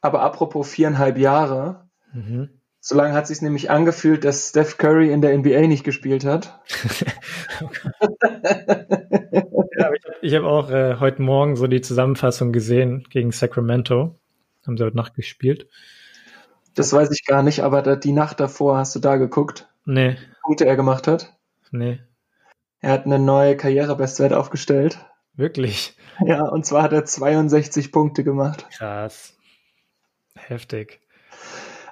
[0.00, 2.50] Aber apropos viereinhalb Jahre, mhm.
[2.88, 6.58] So lange hat sich nämlich angefühlt, dass Steph Curry in der NBA nicht gespielt hat.
[9.76, 9.90] ja,
[10.22, 14.14] ich habe hab auch äh, heute Morgen so die Zusammenfassung gesehen gegen Sacramento.
[14.66, 15.68] Haben sie heute Nacht gespielt.
[16.74, 19.68] Das weiß ich gar nicht, aber da, die Nacht davor hast du da geguckt?
[19.84, 20.16] Nee.
[20.42, 21.36] Punkte er gemacht hat?
[21.70, 22.00] Nee.
[22.80, 24.98] Er hat eine neue Karrierebestwert aufgestellt.
[25.34, 25.94] Wirklich?
[26.24, 28.64] Ja, und zwar hat er 62 Punkte gemacht.
[28.70, 29.36] Krass.
[30.34, 31.02] Heftig.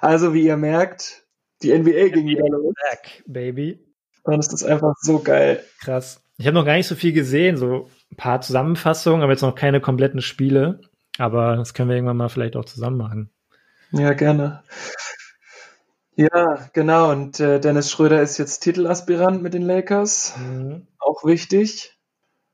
[0.01, 1.25] Also, wie ihr merkt,
[1.61, 2.73] die NBA ging wieder los.
[2.89, 3.83] Back, baby.
[4.23, 5.63] Und es ist einfach so geil.
[5.79, 6.21] Krass.
[6.37, 9.55] Ich habe noch gar nicht so viel gesehen, so ein paar Zusammenfassungen, aber jetzt noch
[9.55, 10.81] keine kompletten Spiele.
[11.17, 13.31] Aber das können wir irgendwann mal vielleicht auch zusammen machen.
[13.91, 14.63] Ja, gerne.
[16.15, 17.11] Ja, genau.
[17.11, 20.35] Und äh, Dennis Schröder ist jetzt Titelaspirant mit den Lakers.
[20.37, 20.87] Mhm.
[20.99, 21.97] Auch wichtig.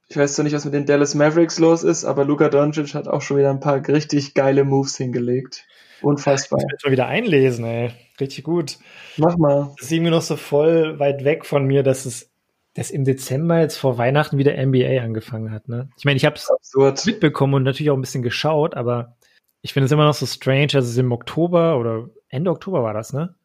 [0.09, 3.07] Ich weiß zwar nicht, was mit den Dallas Mavericks los ist, aber Luka Doncic hat
[3.07, 5.65] auch schon wieder ein paar richtig geile Moves hingelegt.
[6.03, 6.59] Unfassbar.
[6.59, 7.91] Ich will schon wieder einlesen, ey.
[8.19, 8.77] Richtig gut.
[9.17, 9.71] Mach mal.
[9.77, 12.29] Das ist irgendwie noch so voll weit weg von mir, dass es
[12.75, 15.67] dass im Dezember jetzt vor Weihnachten wieder NBA angefangen hat.
[15.69, 15.89] Ne?
[15.97, 19.15] Ich meine, ich habe es mitbekommen und natürlich auch ein bisschen geschaut, aber
[19.61, 22.93] ich finde es immer noch so strange, dass es im Oktober oder Ende Oktober war
[22.93, 23.35] das, ne?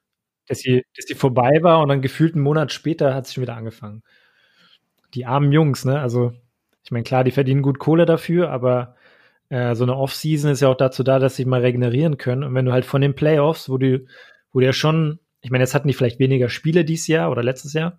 [0.46, 3.42] Dass die, dass die vorbei war und dann gefühlt einen Monat später hat es schon
[3.42, 4.02] wieder angefangen.
[5.14, 6.00] Die armen Jungs, ne?
[6.00, 6.32] Also,
[6.82, 8.96] ich meine, klar, die verdienen gut Kohle dafür, aber
[9.50, 12.44] äh, so eine Off-Season ist ja auch dazu da, dass sie mal regenerieren können.
[12.44, 14.04] Und wenn du halt von den Playoffs, wo du,
[14.52, 17.42] wo du ja schon, ich meine, jetzt hatten die vielleicht weniger Spiele dieses Jahr oder
[17.42, 17.98] letztes Jahr,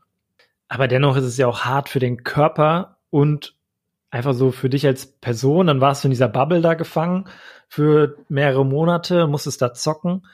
[0.67, 3.55] aber dennoch ist es ja auch hart für den Körper und
[4.11, 5.67] einfach so für dich als Person.
[5.67, 7.25] Dann warst du in dieser Bubble da gefangen
[7.67, 10.25] für mehrere Monate, musstest da zocken.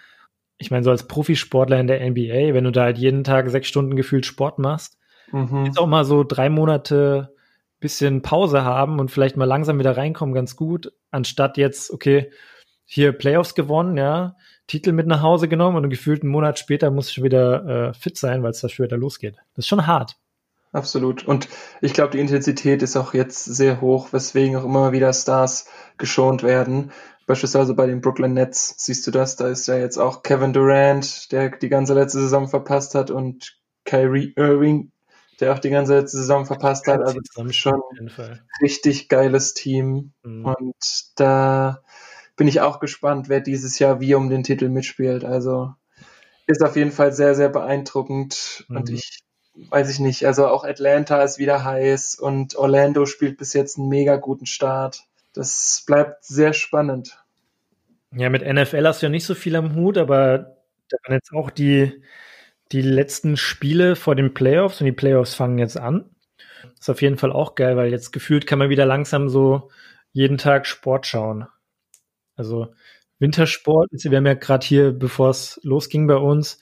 [0.57, 3.67] Ich meine, so als Profisportler in der NBA, wenn du da halt jeden Tag sechs
[3.67, 4.97] Stunden gefühlt Sport machst,
[5.31, 5.65] mhm.
[5.67, 7.34] ist auch mal so drei Monate
[7.79, 12.31] bisschen Pause haben und vielleicht mal langsam wieder reinkommen, ganz gut, anstatt jetzt, okay,
[12.85, 14.35] hier Playoffs gewonnen, ja,
[14.67, 18.17] Titel mit nach Hause genommen und gefühlt einen Monat später muss ich wieder äh, fit
[18.17, 19.35] sein, weil es da wieder losgeht.
[19.55, 20.17] Das ist schon hart.
[20.71, 21.25] Absolut.
[21.25, 21.47] Und
[21.81, 26.43] ich glaube, die Intensität ist auch jetzt sehr hoch, weswegen auch immer wieder Stars geschont
[26.43, 26.91] werden.
[27.27, 31.31] Beispielsweise bei den Brooklyn Nets siehst du das, da ist ja jetzt auch Kevin Durant,
[31.31, 34.91] der die ganze letzte Saison verpasst hat und Kyrie Irving
[35.39, 37.01] der auch die ganze Saison verpasst hat.
[37.01, 37.19] Also
[37.51, 37.81] schon
[38.61, 40.13] richtig geiles Team.
[40.23, 40.45] Mhm.
[40.45, 41.81] Und da
[42.35, 45.23] bin ich auch gespannt, wer dieses Jahr wie um den Titel mitspielt.
[45.23, 45.73] Also
[46.47, 48.65] ist auf jeden Fall sehr, sehr beeindruckend.
[48.67, 48.77] Mhm.
[48.77, 49.19] Und ich
[49.69, 53.87] weiß ich nicht, also auch Atlanta ist wieder heiß und Orlando spielt bis jetzt einen
[53.87, 55.03] mega guten Start.
[55.33, 57.23] Das bleibt sehr spannend.
[58.11, 60.57] Ja, mit NFL hast du ja nicht so viel am Hut, aber
[60.89, 62.01] da waren jetzt auch die
[62.71, 66.09] die letzten Spiele vor den Playoffs und die Playoffs fangen jetzt an.
[66.79, 69.69] Ist auf jeden Fall auch geil, weil jetzt gefühlt kann man wieder langsam so
[70.11, 71.47] jeden Tag Sport schauen.
[72.35, 72.73] Also
[73.19, 76.59] Wintersport, wir haben ja gerade hier, bevor es losging bei uns,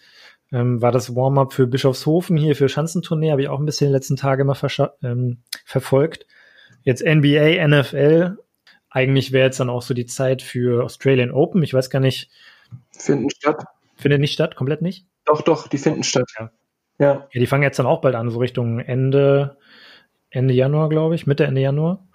[0.51, 3.91] ähm, war das Warm-up für Bischofshofen hier für Schanzentournee, habe ich auch ein bisschen in
[3.91, 4.57] den letzten Tagen immer
[5.01, 6.27] ähm, verfolgt.
[6.84, 8.38] Jetzt NBA, NFL,
[8.89, 11.63] eigentlich wäre jetzt dann auch so die Zeit für Australian Open.
[11.63, 12.30] Ich weiß gar nicht.
[12.91, 13.65] Finden statt.
[13.95, 15.07] Findet nicht statt, komplett nicht?
[15.26, 16.30] Doch, doch, die finden statt.
[16.39, 16.51] Ja.
[16.99, 17.28] Ja.
[17.32, 19.57] ja, die fangen jetzt dann auch bald an, so Richtung Ende,
[20.30, 22.05] Ende Januar, glaube ich, Mitte, Ende Januar.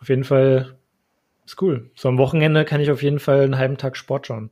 [0.00, 0.76] Auf jeden Fall
[1.44, 1.90] ist cool.
[1.94, 4.50] So am Wochenende kann ich auf jeden Fall einen halben Tag Sport schauen.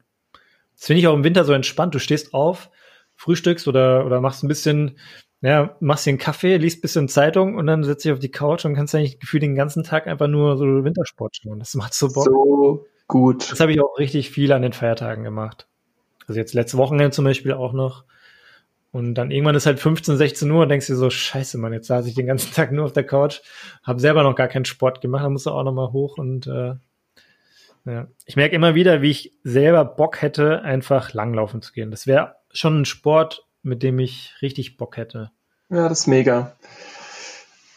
[0.74, 1.94] Das finde ich auch im Winter so entspannt.
[1.94, 2.70] Du stehst auf,
[3.16, 4.98] frühstückst oder, oder machst ein bisschen,
[5.40, 8.30] ja, machst dir einen Kaffee, liest ein bisschen Zeitung und dann setzt dich auf die
[8.30, 11.58] Couch und kannst eigentlich gefühlt den ganzen Tag einfach nur so Wintersport schauen.
[11.58, 12.24] Das macht so Bock.
[12.24, 13.50] So gut.
[13.50, 15.68] Das habe ich auch richtig viel an den Feiertagen gemacht.
[16.26, 18.04] Also jetzt letzte Wochenende zum Beispiel auch noch.
[18.92, 21.86] Und dann irgendwann ist halt 15, 16 Uhr und denkst dir so, scheiße, Mann, jetzt
[21.86, 23.40] saß ich den ganzen Tag nur auf der Couch,
[23.82, 26.46] habe selber noch gar keinen Sport gemacht, dann musst du auch noch mal hoch und
[26.46, 26.74] äh,
[27.84, 28.08] ja.
[28.24, 31.90] Ich merke immer wieder, wie ich selber Bock hätte, einfach langlaufen zu gehen.
[31.90, 35.30] Das wäre schon ein Sport, mit dem ich richtig Bock hätte.
[35.68, 36.56] Ja, das ist mega.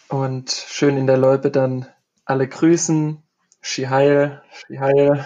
[0.08, 1.86] Und schön in der Loipe dann
[2.26, 3.22] alle grüßen.
[3.62, 5.26] Schiheil, Schiheil.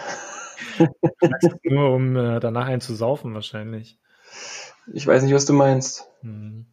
[1.63, 3.99] Nur um äh, danach einen zu saufen wahrscheinlich.
[4.93, 6.07] Ich weiß nicht, was du meinst.
[6.21, 6.65] Hm.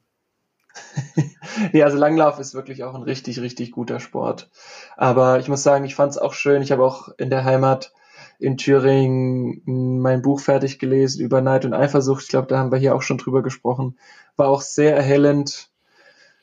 [1.72, 4.51] ja, also Langlauf ist wirklich auch ein richtig, richtig guter Sport.
[4.97, 6.62] Aber ich muss sagen, ich fand es auch schön.
[6.62, 7.93] Ich habe auch in der Heimat
[8.38, 9.62] in Thüringen
[10.01, 12.22] mein Buch fertig gelesen über Neid und Eifersucht.
[12.22, 13.99] Ich glaube, da haben wir hier auch schon drüber gesprochen.
[14.36, 15.68] War auch sehr erhellend.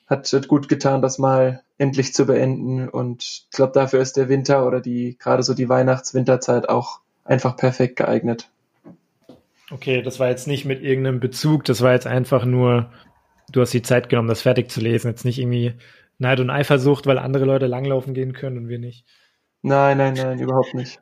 [0.06, 2.88] Hat, hat gut getan, das mal endlich zu beenden.
[2.88, 7.56] Und ich glaube, dafür ist der Winter oder die, gerade so die Weihnachts-Winterzeit auch einfach
[7.58, 8.50] perfekt geeignet.
[9.70, 12.92] Okay, das war jetzt nicht mit irgendeinem Bezug, das war jetzt einfach nur,
[13.52, 15.10] du hast die Zeit genommen, das fertig zu lesen.
[15.10, 15.74] Jetzt nicht irgendwie
[16.20, 19.06] Neid und Eifersucht, weil andere Leute langlaufen gehen können und wir nicht.
[19.62, 21.00] Nein, nein, nein, überhaupt nicht.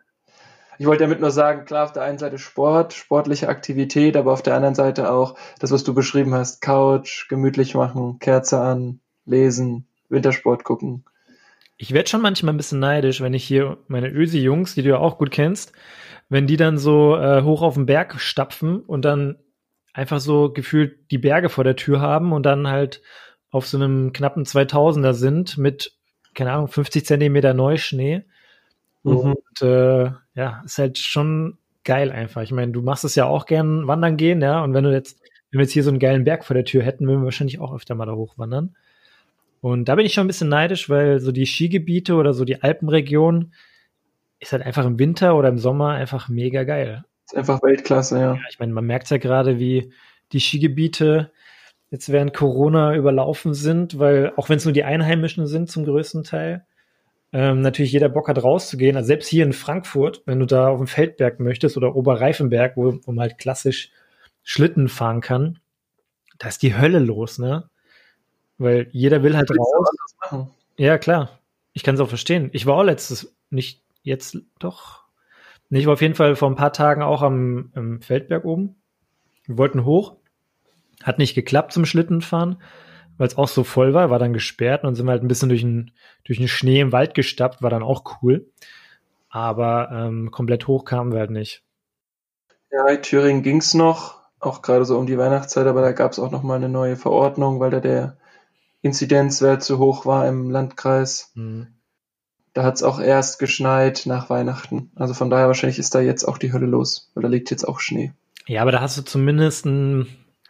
[0.78, 4.42] Ich wollte damit nur sagen, klar, auf der einen Seite Sport, sportliche Aktivität, aber auf
[4.42, 9.88] der anderen Seite auch das, was du beschrieben hast, Couch, gemütlich machen, Kerze an, lesen,
[10.10, 11.06] Wintersport gucken.
[11.78, 14.98] Ich werde schon manchmal ein bisschen neidisch, wenn ich hier meine Ösi-Jungs, die du ja
[14.98, 15.74] auch gut kennst,
[16.30, 19.38] wenn die dann so äh, hoch auf den Berg stapfen und dann
[19.94, 23.02] einfach so gefühlt die Berge vor der Tür haben und dann halt
[23.50, 25.94] auf so einem knappen 2000er sind mit,
[26.34, 28.26] keine Ahnung, 50 Zentimeter Neuschnee.
[29.04, 29.18] Mhm.
[29.18, 32.42] Und äh, ja, ist halt schon geil einfach.
[32.42, 34.62] Ich meine, du machst es ja auch gern wandern gehen, ja.
[34.64, 35.22] Und wenn du jetzt,
[35.52, 37.60] wenn wir jetzt hier so einen geilen Berg vor der Tür hätten, würden wir wahrscheinlich
[37.60, 38.76] auch öfter mal da hochwandern.
[39.66, 42.62] Und da bin ich schon ein bisschen neidisch, weil so die Skigebiete oder so die
[42.62, 43.52] Alpenregion
[44.38, 47.04] ist halt einfach im Winter oder im Sommer einfach mega geil.
[47.26, 48.34] Ist einfach Weltklasse, ja.
[48.36, 49.92] ja ich meine, man merkt ja gerade, wie
[50.34, 51.32] die Skigebiete
[51.90, 56.24] jetzt während Corona überlaufen sind, weil auch wenn es nur die Einheimischen sind zum größten
[56.24, 56.68] Teil,
[57.34, 58.96] ähm, natürlich jeder Bock hat rauszugehen.
[58.96, 63.00] Also selbst hier in Frankfurt, wenn du da auf dem Feldberg möchtest oder Oberreifenberg, wo,
[63.04, 63.90] wo man halt klassisch
[64.44, 65.58] Schlitten fahren kann,
[66.38, 67.68] da ist die Hölle los, ne?
[68.58, 70.48] Weil jeder will halt raus.
[70.78, 71.40] Ja, klar.
[71.74, 72.50] Ich kann es auch verstehen.
[72.54, 75.04] Ich war auch letztes, nicht jetzt doch.
[75.70, 78.76] Ich war auf jeden Fall vor ein paar Tagen auch am, am Feldberg oben.
[79.46, 80.16] Wir wollten hoch.
[81.04, 82.58] Hat nicht geklappt zum Schlittenfahren
[83.18, 85.62] weil es auch so voll war, war dann gesperrt und sind halt ein bisschen durch
[85.62, 85.92] den,
[86.24, 88.50] durch den Schnee im Wald gestappt, war dann auch cool.
[89.30, 91.64] Aber ähm, komplett hoch kamen wir halt nicht.
[92.72, 96.20] Ja, in Thüringen ging's noch, auch gerade so um die Weihnachtszeit, aber da gab es
[96.20, 98.18] auch noch mal eine neue Verordnung, weil da der
[98.86, 101.32] Inzidenzwert zu hoch war im Landkreis.
[101.34, 101.68] Mhm.
[102.54, 104.92] Da hat's auch erst geschneit nach Weihnachten.
[104.96, 107.68] Also von daher wahrscheinlich ist da jetzt auch die Hölle los, weil da liegt jetzt
[107.68, 108.14] auch Schnee.
[108.46, 110.08] Ja, aber da hast du zumindest ein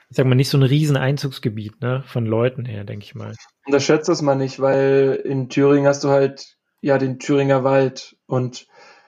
[0.09, 3.33] ich sag mal, nicht so ein riesen Einzugsgebiet, ne, von Leuten her, denke ich mal.
[3.65, 8.67] Unterschätzt das mal nicht, weil in Thüringen hast du halt, ja, den Thüringer Wald und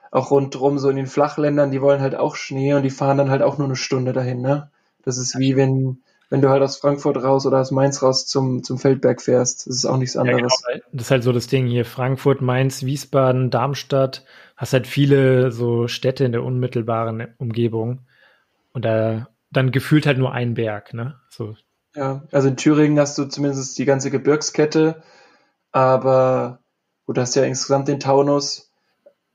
[0.09, 3.29] auch rundherum so in den Flachländern, die wollen halt auch Schnee und die fahren dann
[3.29, 4.71] halt auch nur eine Stunde dahin, ne?
[5.03, 8.63] Das ist wie wenn, wenn du halt aus Frankfurt raus oder aus Mainz raus zum,
[8.63, 9.67] zum Feldberg fährst.
[9.67, 10.61] Das ist auch nichts anderes.
[10.67, 10.85] Ja, genau.
[10.91, 11.85] Das ist halt so das Ding hier.
[11.85, 14.25] Frankfurt, Mainz, Wiesbaden, Darmstadt.
[14.55, 18.01] Hast halt viele so Städte in der unmittelbaren Umgebung.
[18.73, 21.15] Und da dann gefühlt halt nur ein Berg, ne?
[21.29, 21.55] So.
[21.95, 25.01] Ja, also in Thüringen hast du zumindest die ganze Gebirgskette,
[25.71, 26.59] aber
[27.05, 28.71] gut, du hast ja insgesamt den Taunus.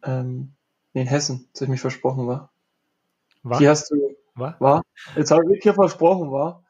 [0.05, 0.53] Ähm,
[0.93, 2.51] in Hessen, das ich mich versprochen war.
[3.43, 3.59] war.
[3.59, 4.12] Hier hast du.
[4.35, 4.57] War?
[4.61, 4.83] war?
[5.17, 6.63] Jetzt habe ich hier versprochen, war.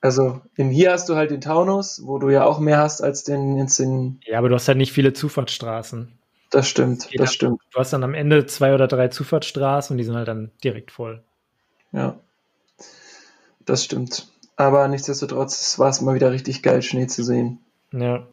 [0.00, 3.22] Also in hier hast du halt den Taunus, wo du ja auch mehr hast als
[3.22, 6.18] den, den Ja, aber du hast halt nicht viele Zufahrtsstraßen.
[6.50, 7.62] Das stimmt, das stimmt.
[7.72, 10.90] Du hast dann am Ende zwei oder drei Zufahrtsstraßen und die sind halt dann direkt
[10.90, 11.22] voll.
[11.92, 12.18] Ja,
[13.64, 14.26] das stimmt.
[14.56, 17.60] Aber nichtsdestotrotz war es mal wieder richtig geil, Schnee zu sehen.
[17.92, 18.26] Ja.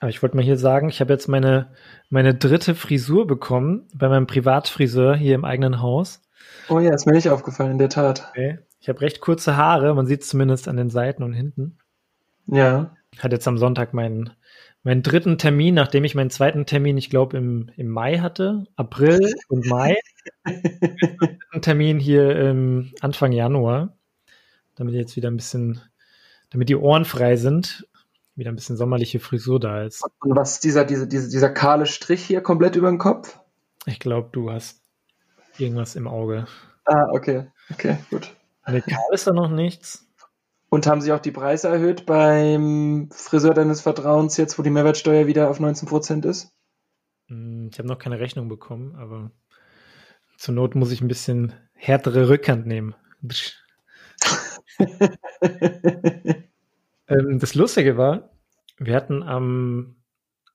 [0.00, 1.72] Aber ich wollte mal hier sagen, ich habe jetzt meine,
[2.10, 6.20] meine dritte Frisur bekommen bei meinem Privatfriseur hier im eigenen Haus.
[6.68, 8.28] Oh ja, ist mir nicht aufgefallen, in der Tat.
[8.30, 8.58] Okay.
[8.80, 11.78] Ich habe recht kurze Haare, man sieht es zumindest an den Seiten und hinten.
[12.46, 12.94] Ja.
[13.18, 14.30] Hat jetzt am Sonntag meinen,
[14.82, 18.66] meinen dritten Termin, nachdem ich meinen zweiten Termin, ich glaube, im, im Mai hatte.
[18.76, 19.96] April und Mai.
[21.62, 23.96] Termin hier im Anfang Januar,
[24.74, 25.80] damit jetzt wieder ein bisschen,
[26.50, 27.88] damit die Ohren frei sind,
[28.36, 30.02] wieder ein bisschen sommerliche Frisur da ist.
[30.20, 33.38] Und was dieser, dieser, dieser, dieser kahle Strich hier komplett über den Kopf?
[33.86, 34.83] Ich glaube, du hast
[35.58, 36.46] irgendwas im Auge.
[36.84, 37.46] Ah, okay.
[37.72, 38.34] Okay, gut.
[38.66, 40.06] Legal ist da noch nichts.
[40.68, 45.26] Und haben sich auch die Preise erhöht beim Friseur deines Vertrauens, jetzt wo die Mehrwertsteuer
[45.26, 46.52] wieder auf 19% ist?
[47.28, 49.30] Hm, ich habe noch keine Rechnung bekommen, aber
[50.36, 52.94] zur Not muss ich ein bisschen härtere Rückhand nehmen.
[57.08, 58.30] ähm, das Lustige war,
[58.78, 59.96] wir hatten am,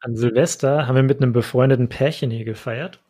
[0.01, 3.01] an Silvester, haben wir mit einem befreundeten Pärchen hier gefeiert.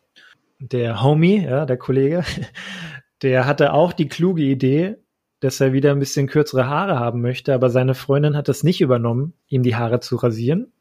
[0.60, 2.22] Der Homie, ja, der Kollege,
[3.22, 4.96] der hatte auch die kluge Idee,
[5.40, 8.82] dass er wieder ein bisschen kürzere Haare haben möchte, aber seine Freundin hat das nicht
[8.82, 10.72] übernommen, ihm die Haare zu rasieren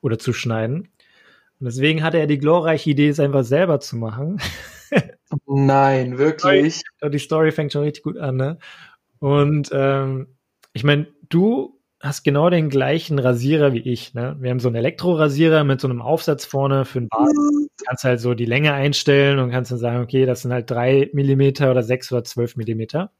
[0.00, 0.88] oder zu schneiden.
[1.58, 4.40] Und deswegen hatte er die glorreiche Idee, es einfach selber zu machen.
[5.46, 6.82] Nein, wirklich.
[7.02, 8.58] Die Story fängt schon richtig gut an, ne?
[9.18, 10.28] Und ähm,
[10.72, 14.36] ich meine, du hast genau den gleichen Rasierer wie ich, ne?
[14.38, 17.32] Wir haben so einen Elektrorasierer mit so einem Aufsatz vorne für den Bart.
[17.78, 20.70] Du kannst halt so die Länge einstellen und kannst dann sagen, okay, das sind halt
[20.70, 23.12] drei Millimeter oder sechs oder zwölf Millimeter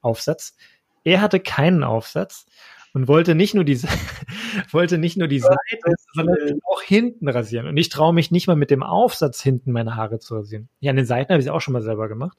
[0.00, 0.56] Aufsatz.
[1.04, 2.46] Er hatte keinen Aufsatz
[2.94, 3.80] und wollte nicht nur die,
[4.70, 7.66] wollte nicht nur die Seite, sondern auch hinten rasieren.
[7.66, 10.68] Und ich traue mich nicht mal mit dem Aufsatz hinten meine Haare zu rasieren.
[10.80, 12.36] Ja, an den Seiten habe ich es auch schon mal selber gemacht.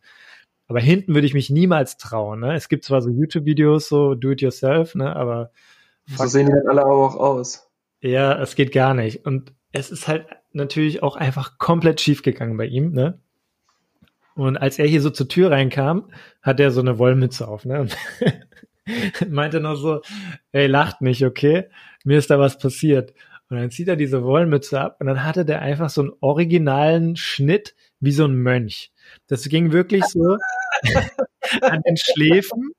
[0.68, 2.40] Aber hinten würde ich mich niemals trauen.
[2.40, 2.56] Ne?
[2.56, 5.16] Es gibt zwar so YouTube-Videos, so do it yourself, ne?
[5.16, 5.52] aber
[6.06, 7.70] so sehen die dann alle auch aus.
[8.02, 9.26] Ja, es geht gar nicht.
[9.26, 13.20] Und es ist halt natürlich auch einfach komplett schief gegangen bei ihm, ne?
[14.36, 16.10] Und als er hier so zur Tür reinkam,
[16.42, 17.88] hat er so eine Wollmütze auf, ne?
[19.30, 20.02] Meinte noch so,
[20.52, 21.70] ey, lacht nicht, okay?
[22.04, 23.14] Mir ist da was passiert.
[23.50, 27.16] Und dann zieht er diese Wollmütze ab und dann hatte der einfach so einen originalen
[27.16, 28.92] Schnitt wie so ein Mönch.
[29.28, 30.38] Das ging wirklich so
[31.62, 32.72] an den Schläfen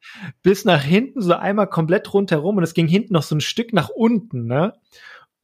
[0.42, 3.72] bis nach hinten, so einmal komplett rundherum und es ging hinten noch so ein Stück
[3.72, 4.74] nach unten, ne?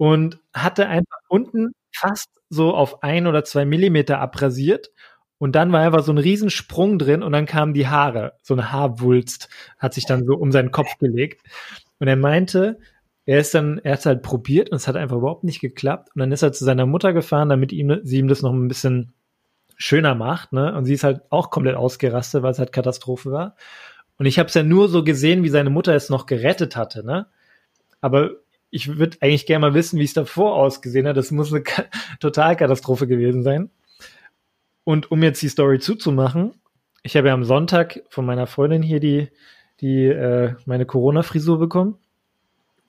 [0.01, 4.91] Und hatte einfach unten fast so auf ein oder zwei Millimeter abrasiert
[5.37, 8.33] und dann war einfach so ein Riesensprung drin und dann kamen die Haare.
[8.43, 11.43] So eine Haarwulst hat sich dann so um seinen Kopf gelegt.
[11.99, 12.79] Und er meinte,
[13.27, 16.09] er ist dann, er hat halt probiert und es hat einfach überhaupt nicht geklappt.
[16.15, 18.69] Und dann ist er zu seiner Mutter gefahren, damit ihm, sie ihm das noch ein
[18.69, 19.13] bisschen
[19.77, 20.75] schöner macht, ne?
[20.75, 23.55] Und sie ist halt auch komplett ausgerastet, weil es halt Katastrophe war.
[24.17, 27.05] Und ich habe es ja nur so gesehen, wie seine Mutter es noch gerettet hatte,
[27.05, 27.27] ne?
[28.01, 28.31] Aber
[28.71, 31.17] ich würde eigentlich gerne mal wissen, wie es davor ausgesehen hat.
[31.17, 31.65] Das muss eine
[32.21, 33.71] Totalkatastrophe gewesen sein.
[34.85, 36.55] Und um jetzt die Story zuzumachen,
[37.03, 39.29] ich habe ja am Sonntag von meiner Freundin hier die,
[39.81, 41.99] die äh, meine Corona-Frisur bekommen,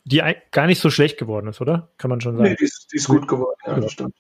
[0.03, 0.21] die
[0.51, 1.89] gar nicht so schlecht geworden ist, oder?
[1.97, 2.49] Kann man schon sagen.
[2.49, 4.15] Nee, die ist, die ist gut geworden, ja, das stimmt.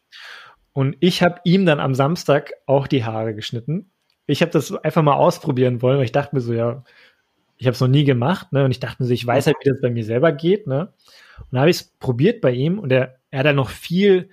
[0.73, 3.91] Und ich habe ihm dann am Samstag auch die Haare geschnitten.
[4.25, 6.83] Ich habe das einfach mal ausprobieren wollen, weil ich dachte mir so, ja,
[7.61, 8.65] ich habe es noch nie gemacht, ne?
[8.65, 10.91] Und ich dachte mir so, ich weiß halt, wie das bei mir selber geht, ne?
[11.51, 14.31] Und habe ich es probiert bei ihm und er, er hat dann noch viel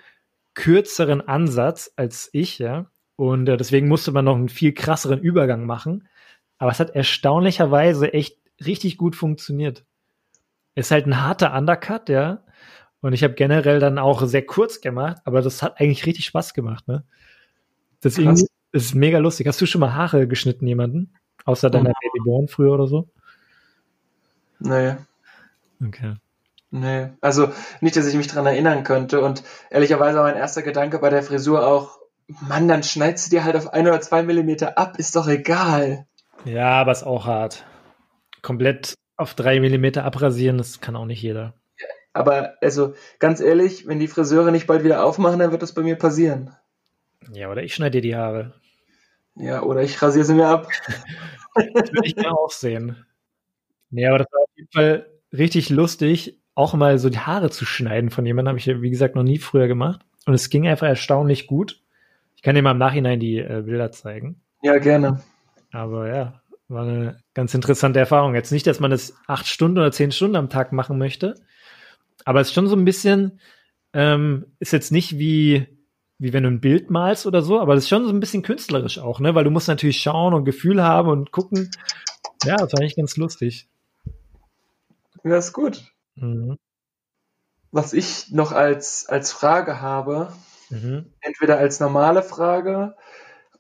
[0.55, 2.91] kürzeren Ansatz als ich, ja.
[3.16, 6.09] Und äh, deswegen musste man noch einen viel krasseren Übergang machen.
[6.57, 9.85] Aber es hat erstaunlicherweise echt richtig gut funktioniert.
[10.74, 12.45] Ist halt ein harter Undercut, ja.
[13.03, 16.55] Und ich habe generell dann auch sehr kurz gemacht, aber das hat eigentlich richtig Spaß
[16.55, 17.05] gemacht, ne?
[18.03, 18.41] Deswegen Krass.
[18.41, 19.47] ist es mega lustig.
[19.47, 21.12] Hast du schon mal Haare geschnitten, jemanden?
[21.45, 22.01] Außer deiner oh.
[22.01, 23.11] Babyborn früher oder so?
[24.61, 24.96] Nee.
[25.84, 26.16] Okay.
[26.70, 27.50] Nee, also
[27.80, 29.20] nicht, dass ich mich dran erinnern könnte.
[29.20, 33.44] Und ehrlicherweise war mein erster Gedanke bei der Frisur auch, Mann, dann schneidest du dir
[33.44, 36.06] halt auf ein oder zwei Millimeter ab, ist doch egal.
[36.44, 37.64] Ja, aber ist auch hart.
[38.42, 41.54] Komplett auf drei Millimeter abrasieren, das kann auch nicht jeder.
[42.12, 45.82] Aber also ganz ehrlich, wenn die Friseure nicht bald wieder aufmachen, dann wird das bei
[45.82, 46.54] mir passieren.
[47.32, 48.54] Ja, oder ich schneide dir die Haare.
[49.34, 50.68] Ja, oder ich rasiere sie mir ab.
[51.54, 53.06] das würde ich gerne auch sehen.
[53.90, 58.11] Nee, aber das war jeden Fall richtig lustig, auch mal so die Haare zu schneiden
[58.11, 58.51] von jemandem.
[58.51, 60.01] Habe ich, wie gesagt, noch nie früher gemacht.
[60.27, 61.81] Und es ging einfach erstaunlich gut.
[62.37, 64.41] Ich kann dir mal im Nachhinein die äh, Bilder zeigen.
[64.62, 65.23] Ja, gerne.
[65.73, 68.35] Aber ja, war eine ganz interessante Erfahrung.
[68.35, 71.35] Jetzt nicht, dass man das acht Stunden oder zehn Stunden am Tag machen möchte,
[72.25, 73.41] aber es ist schon so ein bisschen,
[73.93, 75.66] ähm, ist jetzt nicht wie,
[76.19, 78.43] wie wenn du ein Bild malst oder so, aber es ist schon so ein bisschen
[78.43, 79.35] künstlerisch auch, ne?
[79.35, 81.71] Weil du musst natürlich schauen und Gefühl haben und gucken.
[82.45, 83.69] Ja, das war eigentlich ganz lustig.
[85.25, 85.93] Ja, ist gut.
[86.14, 86.59] Mhm.
[87.71, 90.33] Was ich noch als, als Frage habe,
[90.71, 91.12] Mhm.
[91.21, 92.95] Entweder als normale Frage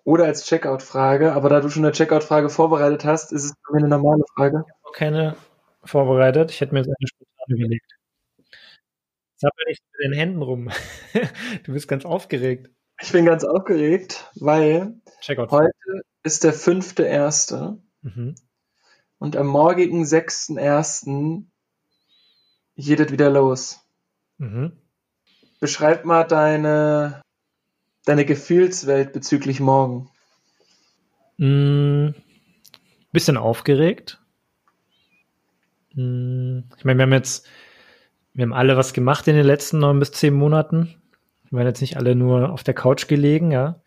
[0.04, 1.32] oder als Checkout-Frage.
[1.32, 4.64] Aber da du schon eine Checkout-Frage vorbereitet hast, ist es mich eine normale Frage.
[4.66, 5.36] Ich habe keine
[5.84, 6.50] vorbereitet.
[6.50, 7.92] Ich hätte mir jetzt eine spontan überlegt.
[9.36, 10.70] Zappel nicht mit den Händen rum.
[11.64, 12.70] du bist ganz aufgeregt.
[13.00, 18.34] Ich bin ganz aufgeregt, weil heute ist der fünfte erste mhm.
[19.18, 21.50] Und am morgigen sechsten ersten
[22.76, 23.80] geht es wieder los.
[24.38, 24.72] Mhm.
[25.60, 27.20] Beschreib mal deine,
[28.04, 30.08] deine Gefühlswelt bezüglich morgen?
[31.36, 32.10] Mm,
[33.12, 34.20] bisschen aufgeregt.
[35.94, 37.46] Mm, ich meine, wir haben jetzt,
[38.34, 40.94] wir haben alle was gemacht in den letzten neun bis zehn Monaten.
[41.50, 43.82] Wir waren jetzt nicht alle nur auf der Couch gelegen, ja.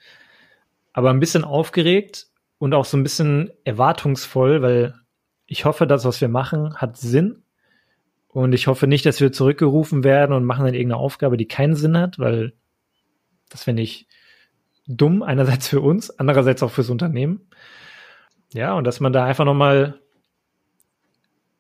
[0.92, 2.28] Aber ein bisschen aufgeregt
[2.58, 5.01] und auch so ein bisschen erwartungsvoll, weil
[5.52, 7.44] ich hoffe, das, was wir machen, hat Sinn.
[8.30, 11.76] Und ich hoffe nicht, dass wir zurückgerufen werden und machen dann irgendeine Aufgabe, die keinen
[11.76, 12.54] Sinn hat, weil
[13.50, 14.08] das finde ich
[14.88, 17.50] dumm, einerseits für uns, andererseits auch fürs Unternehmen.
[18.54, 20.00] Ja, und dass man da einfach nochmal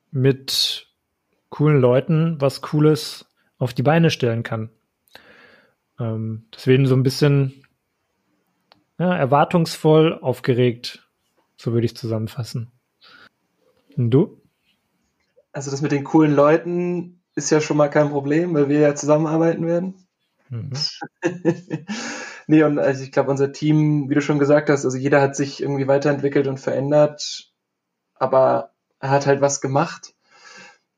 [0.09, 0.87] mit
[1.49, 3.25] coolen Leuten was Cooles
[3.57, 4.69] auf die Beine stellen kann.
[5.99, 7.65] Ähm, deswegen so ein bisschen
[8.97, 11.09] ja, erwartungsvoll, aufgeregt,
[11.57, 12.71] so würde ich zusammenfassen.
[14.01, 14.41] Und du?
[15.51, 18.95] Also das mit den coolen Leuten ist ja schon mal kein Problem, weil wir ja
[18.95, 20.07] zusammenarbeiten werden.
[20.49, 20.71] Mhm.
[22.47, 25.35] nee, und also ich glaube, unser Team, wie du schon gesagt hast, also jeder hat
[25.35, 27.51] sich irgendwie weiterentwickelt und verändert,
[28.15, 30.15] aber er hat halt was gemacht.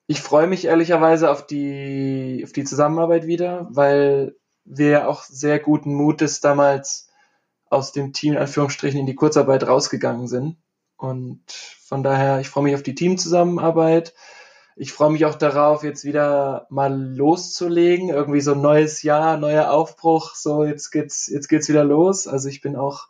[0.07, 5.93] Ich freue mich ehrlicherweise auf die, auf die Zusammenarbeit wieder, weil wir auch sehr guten
[5.93, 7.09] Mutes damals
[7.69, 10.55] aus dem Team in Anführungsstrichen in die Kurzarbeit rausgegangen sind.
[11.03, 14.13] Und von daher, ich freue mich auf die Teamzusammenarbeit
[14.75, 18.09] ich freue mich auch darauf, jetzt wieder mal loszulegen.
[18.09, 20.35] Irgendwie so ein neues Jahr, neuer Aufbruch.
[20.35, 22.27] So, jetzt geht's, jetzt geht's wieder los.
[22.27, 23.07] Also ich bin auch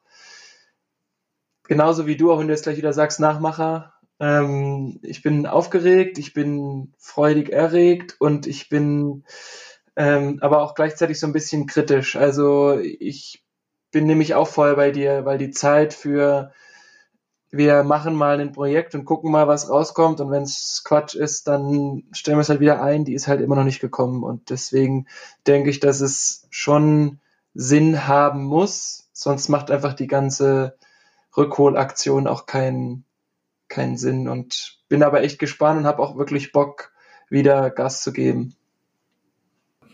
[1.64, 3.94] genauso wie du, auch wenn du jetzt gleich wieder sagst, Nachmacher.
[4.20, 9.24] Ähm, ich bin aufgeregt, ich bin freudig erregt und ich bin
[9.96, 12.18] ähm, aber auch gleichzeitig so ein bisschen kritisch.
[12.18, 13.44] Also ich
[13.92, 16.52] bin nämlich auch voll bei dir, weil die Zeit für
[17.56, 20.20] wir machen mal ein Projekt und gucken mal, was rauskommt.
[20.20, 23.06] Und wenn es Quatsch ist, dann stellen wir es halt wieder ein.
[23.06, 24.24] Die ist halt immer noch nicht gekommen.
[24.24, 25.06] Und deswegen
[25.46, 27.20] denke ich, dass es schon
[27.54, 29.08] Sinn haben muss.
[29.14, 30.78] Sonst macht einfach die ganze
[31.38, 33.06] Rückholaktion auch keinen
[33.70, 34.28] keinen Sinn.
[34.28, 36.92] Und bin aber echt gespannt und habe auch wirklich Bock,
[37.30, 38.56] wieder Gas zu geben.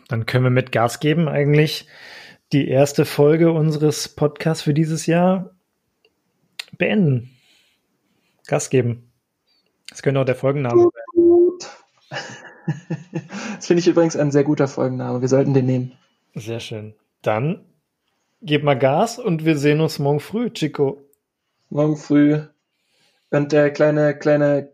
[0.08, 1.88] Dann können wir mit Gas geben eigentlich
[2.54, 5.52] die erste Folge unseres Podcasts für dieses Jahr
[6.78, 7.36] beenden.
[8.50, 9.12] Gas geben.
[9.90, 10.92] Das könnte auch der Folgenname sein.
[13.56, 15.22] Das finde ich übrigens ein sehr guter Folgenname.
[15.22, 15.92] Wir sollten den nehmen.
[16.36, 16.94] Sehr schön.
[17.22, 17.66] Dann
[18.42, 21.02] gib mal Gas und wir sehen uns morgen früh, Chico.
[21.70, 22.40] Morgen früh.
[23.32, 24.72] Und der kleine, kleine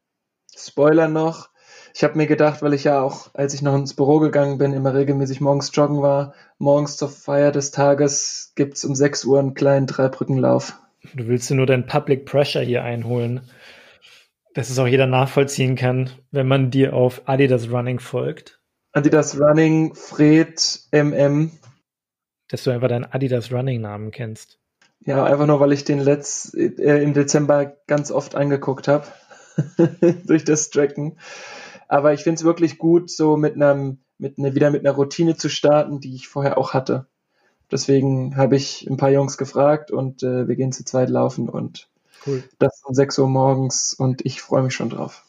[0.56, 1.50] Spoiler noch.
[1.94, 4.74] Ich habe mir gedacht, weil ich ja auch, als ich noch ins Büro gegangen bin,
[4.74, 9.40] immer regelmäßig morgens joggen war, morgens zur Feier des Tages gibt es um 6 Uhr
[9.40, 10.78] einen kleinen Dreibrückenlauf.
[11.14, 13.42] Du willst dir nur dein Public Pressure hier einholen
[14.56, 18.62] dass es auch jeder nachvollziehen kann, wenn man dir auf Adidas Running folgt.
[18.94, 21.52] Adidas Running, Fred MM.
[22.48, 24.58] Dass du einfach deinen Adidas Running Namen kennst.
[25.02, 29.06] Ja, einfach nur, weil ich den letzt, äh, im Dezember ganz oft angeguckt habe.
[30.26, 31.20] durch das Tracken.
[31.90, 35.36] Aber ich finde es wirklich gut, so mit einem, mit ne, wieder mit einer Routine
[35.36, 37.08] zu starten, die ich vorher auch hatte.
[37.76, 41.90] Deswegen habe ich ein paar Jungs gefragt und äh, wir gehen zu zweit laufen und
[42.26, 42.44] Cool.
[42.58, 45.26] Das um 6 Uhr morgens und ich freue mich schon drauf.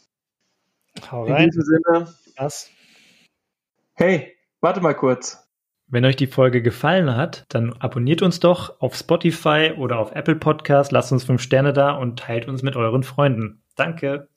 [1.11, 1.44] Hau rein.
[1.44, 2.14] In diesem Sinne.
[2.36, 2.70] Was?
[3.94, 5.42] Hey, warte mal kurz.
[5.88, 10.36] Wenn euch die Folge gefallen hat, dann abonniert uns doch auf Spotify oder auf Apple
[10.36, 13.62] Podcast, lasst uns 5 Sterne da und teilt uns mit euren Freunden.
[13.76, 14.28] Danke.